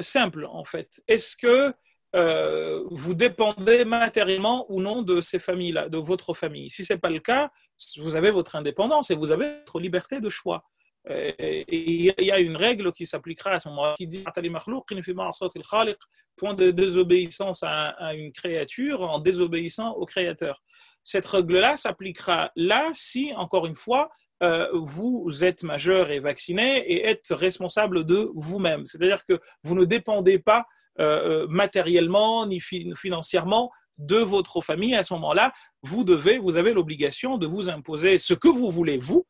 [0.00, 1.00] simple en fait.
[1.08, 1.74] Est-ce que
[2.14, 6.70] euh, vous dépendez matériellement ou non de ces familles-là, de votre famille?
[6.70, 7.50] Si ce n'est pas le cas,
[7.98, 10.64] vous avez votre indépendance et vous avez votre liberté de choix.
[11.08, 14.24] Et il y a une règle qui s'appliquera à ce moment-là qui dit
[16.36, 20.62] point de désobéissance à une créature en désobéissant au créateur.
[21.04, 24.10] Cette règle-là s'appliquera là si, encore une fois,
[24.42, 28.86] euh, vous êtes majeur et vacciné et êtes responsable de vous-même.
[28.86, 30.66] C'est-à-dire que vous ne dépendez pas
[31.00, 34.94] euh, euh, matériellement ni financièrement de votre famille.
[34.94, 38.98] À ce moment-là, vous devez, vous avez l'obligation de vous imposer ce que vous voulez
[38.98, 39.26] vous,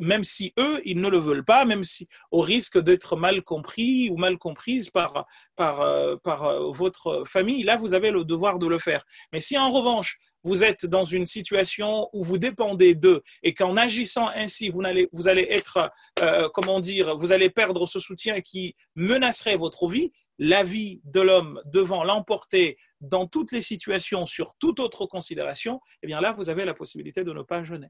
[0.00, 4.10] même si eux, ils ne le veulent pas, même si au risque d'être mal compris
[4.10, 8.78] ou mal comprise par, par, par votre famille, là, vous avez le devoir de le
[8.78, 9.04] faire.
[9.32, 13.76] Mais si en revanche, vous êtes dans une situation où vous dépendez d'eux et qu'en
[13.76, 18.40] agissant ainsi, vous allez, vous allez être, euh, comment dire, vous allez perdre ce soutien
[18.42, 24.54] qui menacerait votre vie, la vie de l'homme devant l'emporter dans toutes les situations, sur
[24.56, 27.88] toute autre considération, eh bien là, vous avez la possibilité de ne pas jeûner.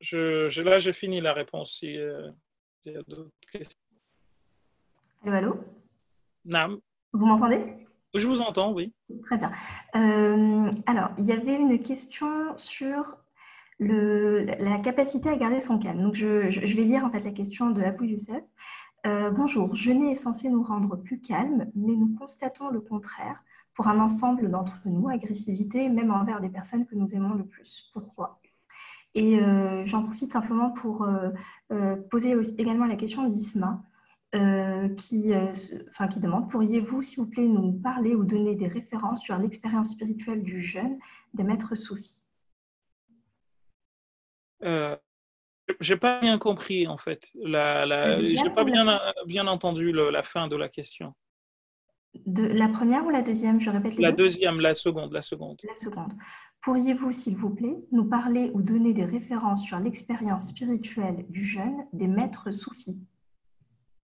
[0.00, 1.78] Je, là, j'ai fini la réponse.
[1.78, 2.30] Si, euh,
[2.84, 3.78] il y a d'autres questions.
[5.24, 5.66] Allô,
[6.44, 6.82] allô?
[7.12, 7.86] Vous m'entendez?
[8.14, 8.94] Je vous entends, oui.
[9.24, 9.52] Très bien.
[9.96, 13.04] Euh, alors, il y avait une question sur
[13.78, 16.10] la capacité à garder son calme.
[16.12, 18.42] Je, vais lire en fait la question de Abou Youssef.
[19.06, 23.88] Euh, bonjour, jeûner est censé nous rendre plus calmes, mais nous constatons le contraire pour
[23.88, 27.90] un ensemble d'entre nous, agressivité, même envers des personnes que nous aimons le plus.
[27.92, 28.40] Pourquoi?
[29.14, 31.06] Et euh, j'en profite simplement pour
[32.10, 33.82] poser également la question d'Isma.
[34.34, 39.38] Euh, euh, qui demande Pourriez-vous, s'il vous plaît, nous parler ou donner des références sur
[39.38, 40.98] l'expérience spirituelle du jeune
[41.34, 42.22] des maîtres soufis
[44.64, 44.96] euh,
[45.80, 47.28] J'ai pas bien compris en fait.
[47.34, 51.14] La, la, J'ai pas bien, bien entendu la fin de la question.
[52.24, 53.60] De, la première ou la deuxième?
[53.60, 53.98] Je répète.
[53.98, 55.60] la deuxième, la seconde, la seconde.
[55.64, 56.12] La seconde.
[56.62, 61.86] Pourriez-vous, s'il vous plaît, nous parler ou donner des références sur l'expérience spirituelle du jeune
[61.92, 63.06] des maîtres soufis?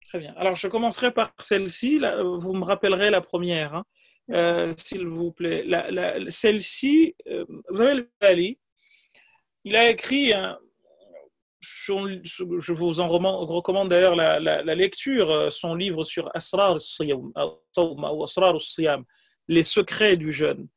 [0.10, 0.34] Très bien.
[0.36, 2.02] Alors, je commencerai par celle-ci.
[2.40, 3.84] Vous me rappellerez la première, hein.
[4.34, 5.66] euh, s'il vous plaît.
[6.30, 8.60] celle-ci, euh, vous avez le Ali.
[9.66, 10.34] Il a écrit,
[11.62, 17.34] je vous en recommande d'ailleurs la, lecture, euh, son livre sur Asrar al-Siyam,
[19.48, 20.68] les secrets du jeûne.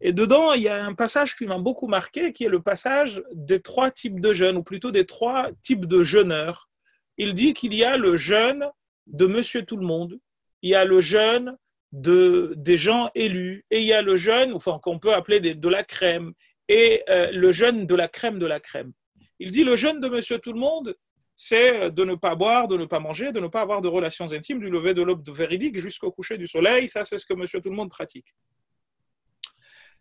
[0.00, 3.22] Et dedans, il y a un passage qui m'a beaucoup marqué, qui est le passage
[3.32, 6.70] des trois types de jeûnes, ou plutôt des trois types de jeûneurs.
[7.18, 8.66] Il dit qu'il y a le jeûne
[9.06, 10.18] de Monsieur Tout le Monde,
[10.62, 11.56] il y a le jeûne
[11.92, 15.68] de, des gens élus, et il y a le jeûne, enfin qu'on peut appeler de
[15.68, 16.32] la crème,
[16.70, 18.92] et euh, le jeûne de la crème de la crème.
[19.40, 20.96] Il dit le jeûne de Monsieur Tout le Monde,
[21.34, 24.32] c'est de ne pas boire, de ne pas manger, de ne pas avoir de relations
[24.32, 26.88] intimes du lever de l'aube véridique jusqu'au coucher du soleil.
[26.88, 28.34] Ça, c'est ce que Monsieur Tout le Monde pratique.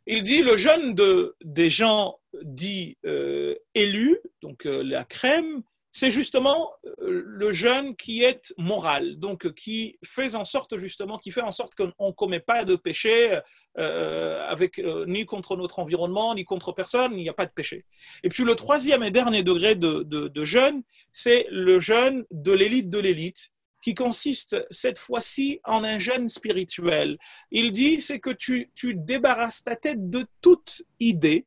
[0.05, 6.11] Il dit le jeûne de, des gens dits euh, élus, donc euh, la crème, c'est
[6.11, 11.41] justement euh, le jeûne qui est moral, donc qui fait en sorte justement, qui fait
[11.41, 13.39] en sorte qu'on ne commet pas de péché
[13.77, 17.51] euh, avec, euh, ni contre notre environnement, ni contre personne, il n'y a pas de
[17.51, 17.85] péché.
[18.23, 22.89] Et puis le troisième et dernier degré de, de, jeûne, c'est le jeûne de l'élite
[22.89, 27.17] de l'élite, qui consiste cette fois-ci en un jeûne spirituel.
[27.49, 31.45] Il dit, c'est que tu, tu débarrasses ta tête de toute idée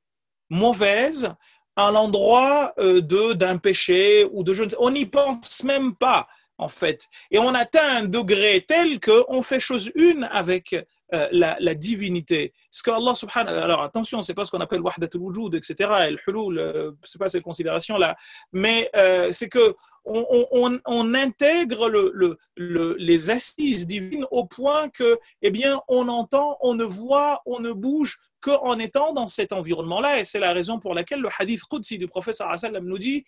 [0.49, 1.29] mauvaise
[1.77, 5.95] à l'endroit euh, de d'un péché ou de je ne sais, on n'y pense même
[5.95, 7.09] pas en fait.
[7.31, 10.75] Et on atteint un degré tel qu'on fait chose une avec
[11.15, 12.53] euh, la, divinité.
[12.71, 16.11] Ce que Allah subhanahu alors attention c'est pas ce qu'on appelle wahdat wujud etc et
[16.11, 18.17] le hulul euh, c'est pas ces considérations là
[18.53, 18.91] mais
[19.33, 25.19] c'est que on, on, on intègre le, le, le, les assises divines au point que
[25.43, 30.21] eh bien on entend on ne voit on ne bouge qu'en étant dans cet environnement-là.
[30.21, 32.09] Et c'est la raison pour laquelle le hadith Qudsi du
[32.57, 33.25] sallam nous dit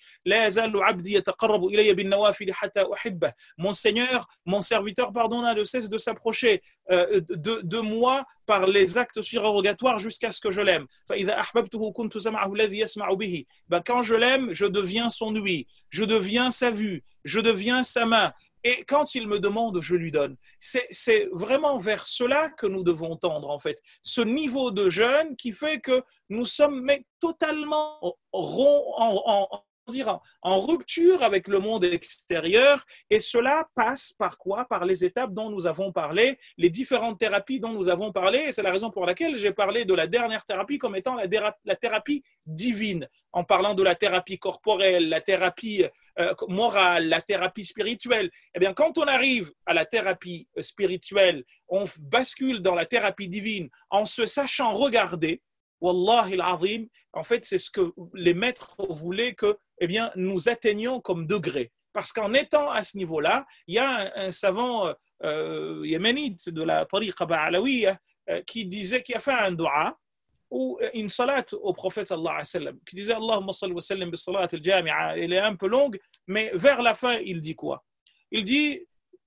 [3.56, 8.66] Mon Seigneur, mon serviteur, pardon, n'a de cesse de s'approcher euh, de, de moi par
[8.66, 10.86] les actes surrogatoires jusqu'à ce que je l'aime.
[11.08, 11.26] Ben,
[13.86, 18.34] quand je l'aime, je deviens son ouïe, je deviens sa vue, je deviens sa main.
[18.64, 20.36] Et quand il me demande, je lui donne.
[20.58, 23.80] C'est vraiment vers cela que nous devons tendre, en fait.
[24.02, 26.90] Ce niveau de jeûne qui fait que nous sommes
[27.20, 32.84] totalement en, dire, en rupture avec le monde extérieur.
[33.10, 34.64] Et cela passe par quoi?
[34.64, 38.38] Par les étapes dont nous avons parlé, les différentes thérapies dont nous avons parlé.
[38.48, 41.76] Et c'est la raison pour laquelle j'ai parlé de la dernière thérapie comme étant la,
[41.76, 45.84] thérapie divine, en parlant de la thérapie corporelle, la thérapie
[46.18, 48.30] euh, morale, la thérapie spirituelle.
[48.54, 53.68] Eh bien, quand on arrive à la thérapie spirituelle, on bascule dans la thérapie divine
[53.90, 55.42] en se sachant regarder.
[55.84, 60.98] Wallahi al-azim, en fait, c'est ce que les maîtres voulaient que eh bien, nous atteignions
[61.00, 61.72] comme degré.
[61.92, 66.86] Parce qu'en étant à ce niveau-là, il y a un, savant euh, yéménite de la
[66.86, 67.98] tariqa ba'alawiya
[68.30, 69.94] euh, qui disait, qui a fait un dua
[70.50, 75.18] ou une salat au prophète sallallahu qui disait Allahumma salli wa sallam bi salat al-jami'a.
[75.18, 77.84] Elle est un peu longue, mais vers la fin, il dit quoi?
[78.30, 78.80] Il dit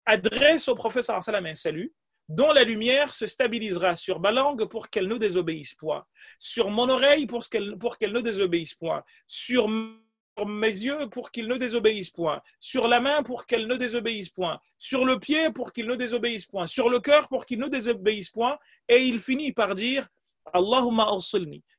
[0.06, 1.94] adresse au prophète sallallahu un salut
[2.30, 6.06] dont la lumière se stabilisera sur ma langue pour qu'elle ne désobéisse point,
[6.40, 12.12] sur mon oreille pour qu'elle ne désobéisse point, sur mes yeux pour qu'ils ne désobéissent
[12.12, 15.96] point, sur la main pour qu'elle ne désobéisse point, sur le pied pour qu'il ne
[15.96, 18.58] désobéisse point, sur le cœur pour qu'il ne désobéisse point,
[18.90, 20.08] et il finit par dire
[20.54, 21.10] Allahumma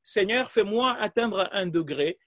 [0.02, 2.18] Seigneur, fais-moi atteindre un degré.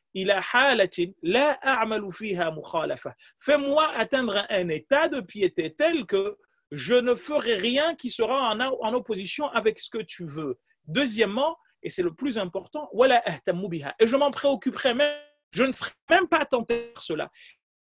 [3.38, 6.38] Fais-moi atteindre un état de piété tel que
[6.72, 10.60] je ne ferai rien qui sera en, opposition avec ce que tu veux.
[10.86, 15.14] Deuxièmement, et c'est le plus important, et je m'en préoccuperai même
[15.52, 17.32] je ne serais même pas tenté faire cela.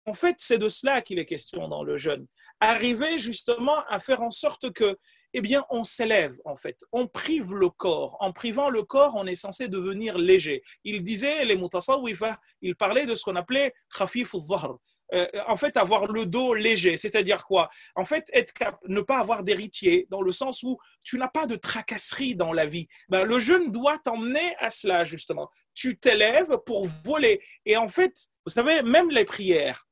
[0.05, 2.27] En fait, c'est de cela qu'il est question dans le jeûne.
[2.59, 4.97] Arriver justement à faire en sorte que,
[5.33, 6.77] eh bien, on s'élève en fait.
[6.91, 8.15] On prive le corps.
[8.21, 10.63] En privant le corps, on est censé devenir léger.
[10.83, 14.75] Il disait, les mutasawwifa, il parlait de ce qu'on appelait khafif al
[15.13, 17.69] euh, en fait, avoir le dos léger, c'est-à-dire quoi?
[17.95, 18.53] En fait, être
[18.87, 22.65] ne pas avoir d'héritier, dans le sens où tu n'as pas de tracasserie dans la
[22.65, 22.87] vie.
[23.09, 27.39] Ben, le jeûne doit t'emmener à cela, justement tu t'élèves pour voler.
[27.65, 28.13] Et en fait,
[28.45, 29.87] vous savez, même les prières,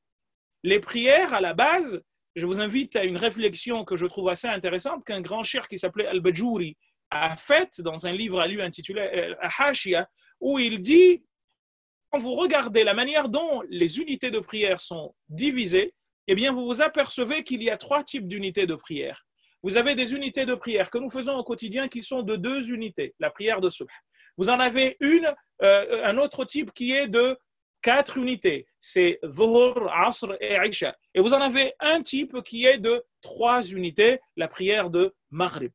[0.64, 2.02] les prières à la base,
[2.34, 5.78] je vous invite à une réflexion que je trouve assez intéressante qu'un grand cher qui
[5.78, 6.76] s'appelait Al-Bajuri
[7.10, 10.08] a faite dans un livre à lui intitulé euh, Hashia,
[10.40, 11.24] où il dit
[12.10, 15.94] quand vous regardez la manière dont les unités de prière sont divisées,
[16.28, 19.26] eh bien, vous vous apercevez qu'il y a trois types d'unités de prière.
[19.62, 22.70] Vous avez des unités de prière que nous faisons au quotidien qui sont de deux
[22.70, 23.88] unités, la prière de subh.
[24.36, 27.36] Vous en avez une, euh, un autre type qui est de
[27.82, 28.66] quatre unités.
[28.80, 30.96] C'est Dhuhr, Asr et Aisha.
[31.14, 35.72] Et vous en avez un type qui est de trois unités, la prière de Maghrib.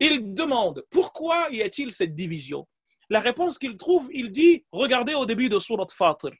[0.00, 2.66] Il demande pourquoi y a-t-il cette division?
[3.10, 6.30] La réponse qu'il trouve, il dit regardez au début de Surat Fatir.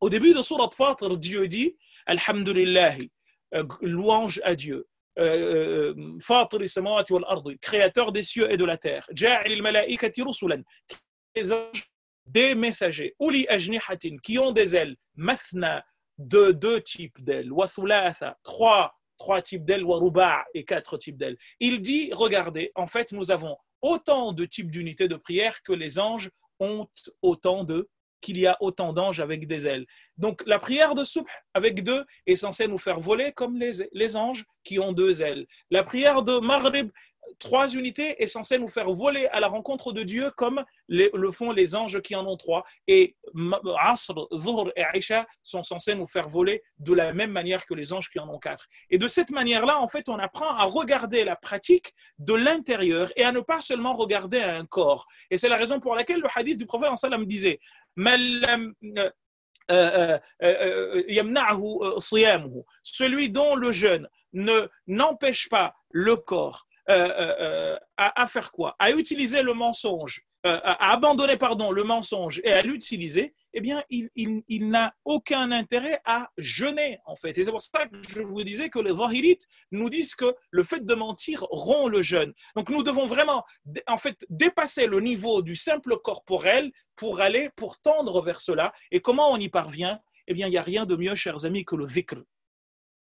[0.00, 1.76] Au début de Surat Fatir, Dieu dit
[2.06, 2.96] Alhamdulillah,
[3.54, 4.86] euh, louange à Dieu.
[5.18, 5.94] Euh,
[7.62, 9.08] créateur des cieux et de la terre.
[12.26, 13.14] Des messagers,
[14.22, 14.96] qui ont des ailes,
[16.18, 17.50] de deux types d'ailes,
[18.42, 19.86] trois, trois types d'ailes,
[20.54, 21.38] et quatre types d'ailes.
[21.60, 25.98] Il dit, regardez, en fait, nous avons autant de types d'unités de prière que les
[25.98, 26.86] anges ont
[27.22, 27.88] autant de
[28.20, 29.86] qu'il y a autant d'anges avec des ailes.
[30.16, 34.16] Donc la prière de Subh avec deux est censée nous faire voler comme les, les
[34.16, 35.46] anges qui ont deux ailes.
[35.70, 36.90] La prière de Maghrib,
[37.38, 41.52] trois unités, est censée nous faire voler à la rencontre de Dieu comme le font
[41.52, 42.64] les anges qui en ont trois.
[42.86, 43.16] Et
[43.80, 47.92] Asr, Dhuhr et Aisha sont censés nous faire voler de la même manière que les
[47.92, 48.66] anges qui en ont quatre.
[48.90, 53.24] Et de cette manière-là, en fait, on apprend à regarder la pratique de l'intérieur et
[53.24, 55.06] à ne pas seulement regarder un corps.
[55.30, 57.58] Et c'est la raison pour laquelle le hadith du prophète sallam disait
[62.82, 68.76] celui dont le jeûne ne n'empêche pas le corps à, à, faire quoi?
[68.78, 74.10] À utiliser le mensonge, à abandonner pardon, le mensonge et à l'utiliser, eh bien, il,
[74.14, 77.38] il, n'a aucun intérêt à jeûner, en fait.
[77.38, 80.62] Et c'est pour ça que je vous disais que les Zahirites nous disent que le
[80.62, 82.34] fait de mentir rompt le jeûne.
[82.54, 83.44] Donc, nous devons vraiment,
[83.86, 88.74] en fait, dépasser le niveau du simple corporel pour aller, pour tendre vers cela.
[88.90, 90.00] Et comment on y parvient?
[90.26, 92.22] Eh bien, il n'y a rien de mieux, chers amis, que le zikr.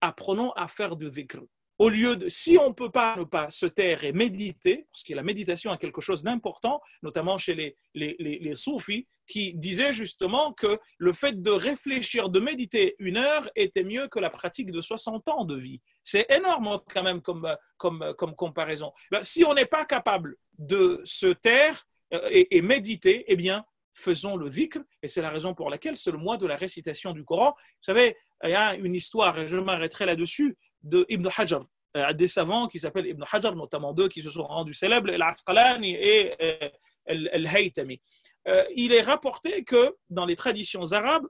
[0.02, 1.40] Apprenons à faire du zikr.
[1.80, 5.04] Au lieu de, si on ne peut pas ne pas se taire et méditer, parce
[5.04, 9.94] que la méditation est quelque chose d'important, notamment chez les, les, les, soufis, qui disaient
[9.94, 14.72] justement que le fait de réfléchir, de méditer une heure était mieux que la pratique
[14.72, 15.82] de 60 ans de vie.
[16.04, 18.92] C'est énorme quand même comme, comme, comme comparaison.
[19.12, 23.66] Ben, si on n'est pas capable de se taire euh, et, et méditer, eh bien,
[23.94, 27.12] faisons le dhikr, et c'est la raison pour laquelle c'est le mois de la récitation
[27.12, 27.52] du Coran.
[27.58, 31.66] Vous savez, il y a une histoire, et je m'arrêterai là-dessus, de Ibn Hajar,
[31.96, 35.96] euh, des savants qui s'appellent Ibn Hajar, notamment deux qui se sont rendus célèbres, Al-Asqalani
[35.96, 36.70] et euh,
[37.08, 38.02] Al-Haytami.
[38.48, 41.28] Euh, il est rapporté que dans les traditions arabes,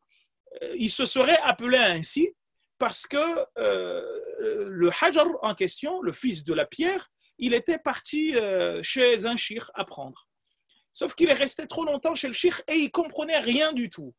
[0.78, 2.34] il se serait appelé ainsi
[2.80, 8.34] parce que le Hajar en question, le fils de la pierre, il était parti
[8.82, 10.28] chez un shir apprendre.
[10.94, 14.16] Sauf qu'il est resté trop longtemps chez le shir et il comprenait rien du tout.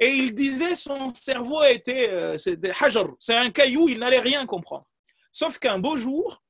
[0.00, 4.86] Et il disait son cerveau était, euh, c'est un caillou, il n'allait rien comprendre.
[5.30, 6.42] Sauf qu'un beau jour,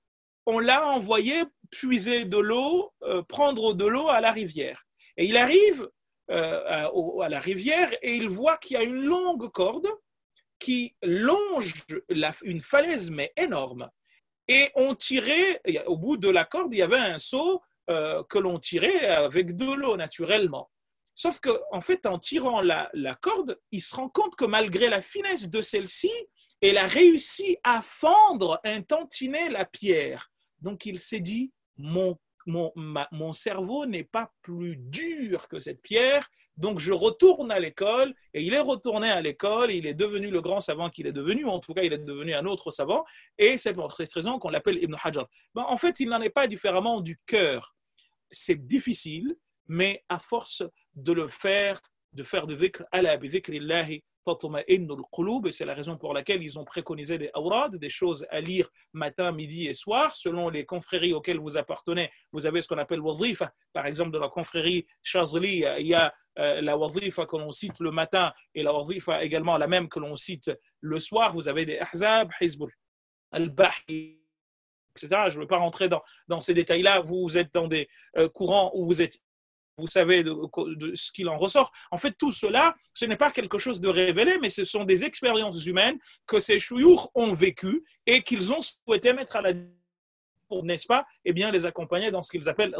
[0.46, 4.86] on l'a envoyé puiser de l'eau, euh, prendre de l'eau à la rivière.
[5.16, 5.88] Et il arrive
[6.30, 6.88] euh,
[7.20, 9.88] à, la rivière et il voit qu'il y a une longue corde
[10.60, 11.74] qui longe
[12.44, 13.90] une falaise, mais énorme.
[14.46, 18.60] Et on tirait, au bout de la corde, il y avait un seau que l'on
[18.60, 20.70] tirait avec de l'eau naturellement.
[21.20, 22.88] Sauf qu'en en fait, en tirant la,
[23.20, 26.10] corde, il se rend compte que malgré la finesse de celle-ci,
[26.62, 30.32] elle a réussi à fendre un tantinet la pierre.
[30.60, 32.72] Donc il s'est dit, mon, mon,
[33.12, 38.42] mon cerveau n'est pas plus dur que cette pierre, donc je retourne à l'école, et
[38.42, 41.60] il est retourné à l'école, il est devenu le grand savant qu'il est devenu, en
[41.60, 43.04] tout cas il est devenu un autre savant,
[43.36, 45.28] et c'est pour cette raison qu'on l'appelle Ibn Hajar.
[45.54, 47.76] Ben, en fait, il n'en est pas différemment du cœur.
[48.30, 49.36] C'est difficile,
[49.68, 50.62] mais à force
[50.94, 51.80] de le faire,
[52.12, 54.02] de faire du dhikr, ala bi dhikrillahi
[55.50, 59.32] c'est la raison pour laquelle ils ont préconisé des awrad, des choses à lire matin,
[59.32, 60.14] midi et soir.
[60.14, 63.52] Selon les confréries auxquelles vous appartenez, vous avez ce qu'on appelle wazifa.
[63.72, 67.80] Par exemple, dans la confrérie Shazli, il y a euh, la wazifa que l'on cite
[67.80, 71.32] le matin et la wazifa également la même que l'on cite le soir.
[71.32, 72.72] Vous avez des ahzab, hizbul,
[73.32, 74.20] al-bahi,
[74.96, 75.30] etc.
[75.30, 77.00] Je ne veux pas rentrer dans, dans ces détails-là.
[77.00, 77.88] Vous êtes dans des
[78.18, 79.18] euh, courants où vous êtes
[79.80, 80.34] vous savez de,
[80.94, 81.72] ce qu'il en ressort.
[81.90, 85.04] En fait, tout cela, ce n'est pas quelque chose de révélé, mais ce sont des
[85.04, 89.52] expériences humaines que ces chouyours ont vécues et qu'ils ont souhaité mettre à la
[90.48, 92.74] pour, n'est-ce pas, eh bien, les accompagner dans ce qu'ils appellent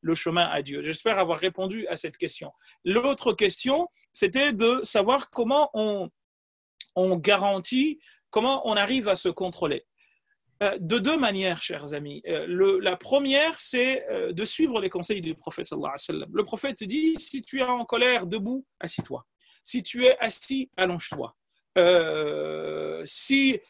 [0.00, 0.82] le chemin à Dieu.
[0.82, 2.52] J'espère avoir répondu à cette question.
[2.86, 6.08] L'autre question, c'était de savoir comment on,
[6.96, 8.00] on garantit,
[8.30, 9.84] comment on arrive à se contrôler.
[10.62, 12.22] Euh, de deux manières, chers amis.
[12.28, 15.70] Euh, la première, c'est euh, de suivre les conseils du prophète.
[15.70, 19.24] Le prophète dit, si tu es en colère, debout, assis-toi.
[19.64, 21.34] Si tu es assis, allonge-toi.
[23.06, 23.60] si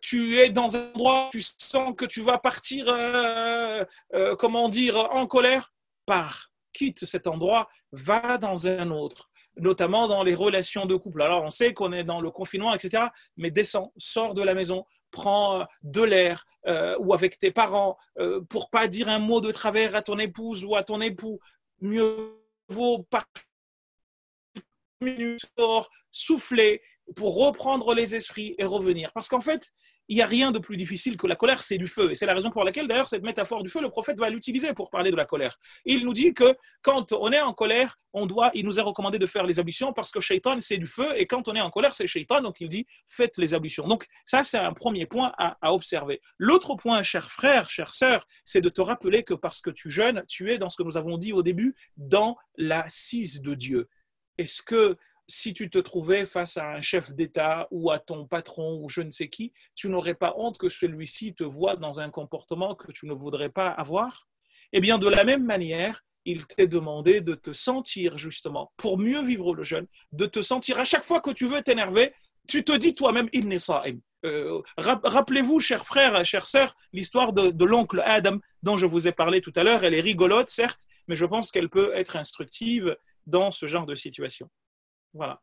[0.00, 2.86] tu es dans un endroit, tu sens que tu vas partir,
[4.38, 5.72] comment dire, en colère,
[6.06, 9.28] pars, quitte cet endroit, va dans un autre
[9.58, 11.20] notamment dans les relations de couple.
[11.20, 13.04] Alors, on sait qu'on est dans le confinement, etc.,
[13.36, 17.96] mais descends, sors de la maison, prends euh, de l'air euh, ou avec tes parents
[18.18, 21.38] euh, pour pas dire un mot de travers à ton épouse ou à ton époux.
[21.80, 22.36] Mieux
[22.68, 23.26] vaut par
[25.00, 25.46] minute
[26.10, 26.82] souffler
[27.16, 29.12] pour reprendre les esprits et revenir.
[29.12, 29.72] Parce qu'en fait,
[30.08, 32.10] il n'y a rien de plus difficile que la colère, c'est du feu.
[32.10, 34.72] Et c'est la raison pour laquelle, d'ailleurs, cette métaphore du feu, le prophète va l'utiliser
[34.72, 35.58] pour parler de la colère.
[35.84, 39.18] Il nous dit que quand on est en colère, on doit, il nous est recommandé
[39.18, 41.08] de faire les ablutions parce que shaitan, c'est du feu.
[41.16, 42.42] Et quand on est en colère, c'est shaitan.
[42.42, 43.86] Donc il dit, faites les ablutions.
[43.86, 46.20] Donc ça, c'est un premier point à, observer.
[46.38, 50.24] L'autre point, cher frère, chère sœur, c'est de te rappeler que parce que tu jeûnes,
[50.28, 53.88] tu es dans ce que nous avons dit au début, dans l'assise de Dieu.
[54.38, 54.96] Est-ce que
[55.28, 59.00] si tu te trouvais face à un chef d'État ou à ton patron ou je
[59.00, 62.92] ne sais qui, tu n'aurais pas honte que celui-ci te voie dans un comportement que
[62.92, 64.26] tu ne voudrais pas avoir?
[64.72, 69.22] Eh bien, de la même manière, il t'est demandé de te sentir justement, pour mieux
[69.22, 72.14] vivre le jeûne, de te sentir à chaque fois que tu veux t'énerver,
[72.48, 73.82] tu te dis toi-même, il n'est ça.
[74.76, 79.52] Rappelez-vous, chers frères, chères sœurs, l'histoire de l'oncle Adam dont je vous ai parlé tout
[79.56, 79.84] à l'heure.
[79.84, 82.96] Elle est rigolote, certes, mais je pense qu'elle peut être instructive
[83.26, 84.48] dans ce genre de situation.
[85.14, 85.40] Voilà.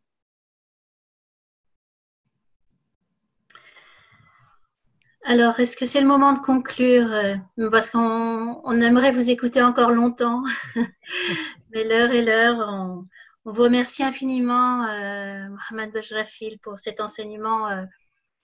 [5.23, 7.35] Alors, est-ce que c'est le moment de conclure euh,
[7.69, 10.43] Parce qu'on aimerait vous écouter encore longtemps,
[11.71, 12.67] mais l'heure est l'heure.
[12.67, 13.05] On,
[13.45, 17.83] vous remercie infiniment, euh, Mohamed Bajrafil, pour cet enseignement euh,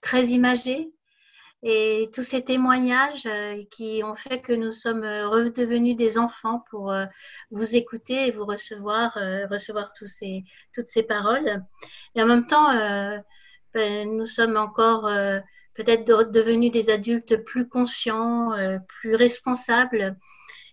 [0.01, 0.91] très imagé,
[1.63, 6.63] et tous ces témoignages euh, qui ont fait que nous sommes euh, redevenus des enfants
[6.69, 7.05] pour euh,
[7.49, 9.13] vous écouter et vous recevoir,
[9.49, 10.43] recevoir tous ces,
[10.73, 11.63] toutes ces paroles.
[12.13, 12.71] Et en même temps,
[13.73, 15.09] ben, nous sommes encore
[15.73, 18.51] peut-être devenus des adultes plus conscients,
[18.87, 20.15] plus responsables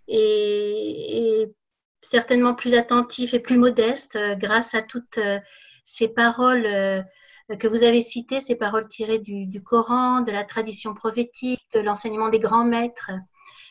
[0.08, 1.46] et,
[2.02, 5.20] certainement plus attentifs et plus modestes grâce à toutes
[5.84, 7.04] ces paroles
[7.58, 12.28] que vous avez citées, ces paroles tirées du, Coran, de la tradition prophétique, de l'enseignement
[12.28, 13.10] des grands maîtres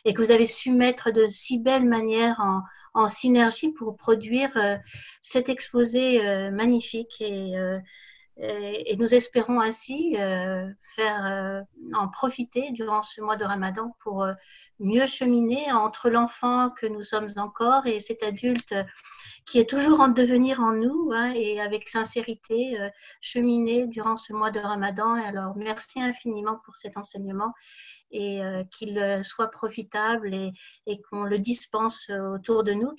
[0.04, 2.40] et que vous avez su mettre de si belle manière
[2.94, 4.76] en, synergie pour produire euh,
[5.22, 7.20] cet exposé euh, magnifique.
[7.20, 7.78] Et, euh,
[8.38, 11.64] et, nous espérons ainsi faire
[11.94, 14.26] en profiter durant ce mois de Ramadan pour
[14.82, 18.74] mieux cheminer entre l'enfant que nous sommes encore et cet adulte
[19.46, 22.76] qui est toujours en devenir en nous hein, et avec sincérité
[23.20, 25.14] cheminer durant ce mois de Ramadan.
[25.14, 27.52] alors merci infiniment pour cet enseignement
[28.10, 32.90] et qu'il soit profitable et qu'on le dispense autour de nous,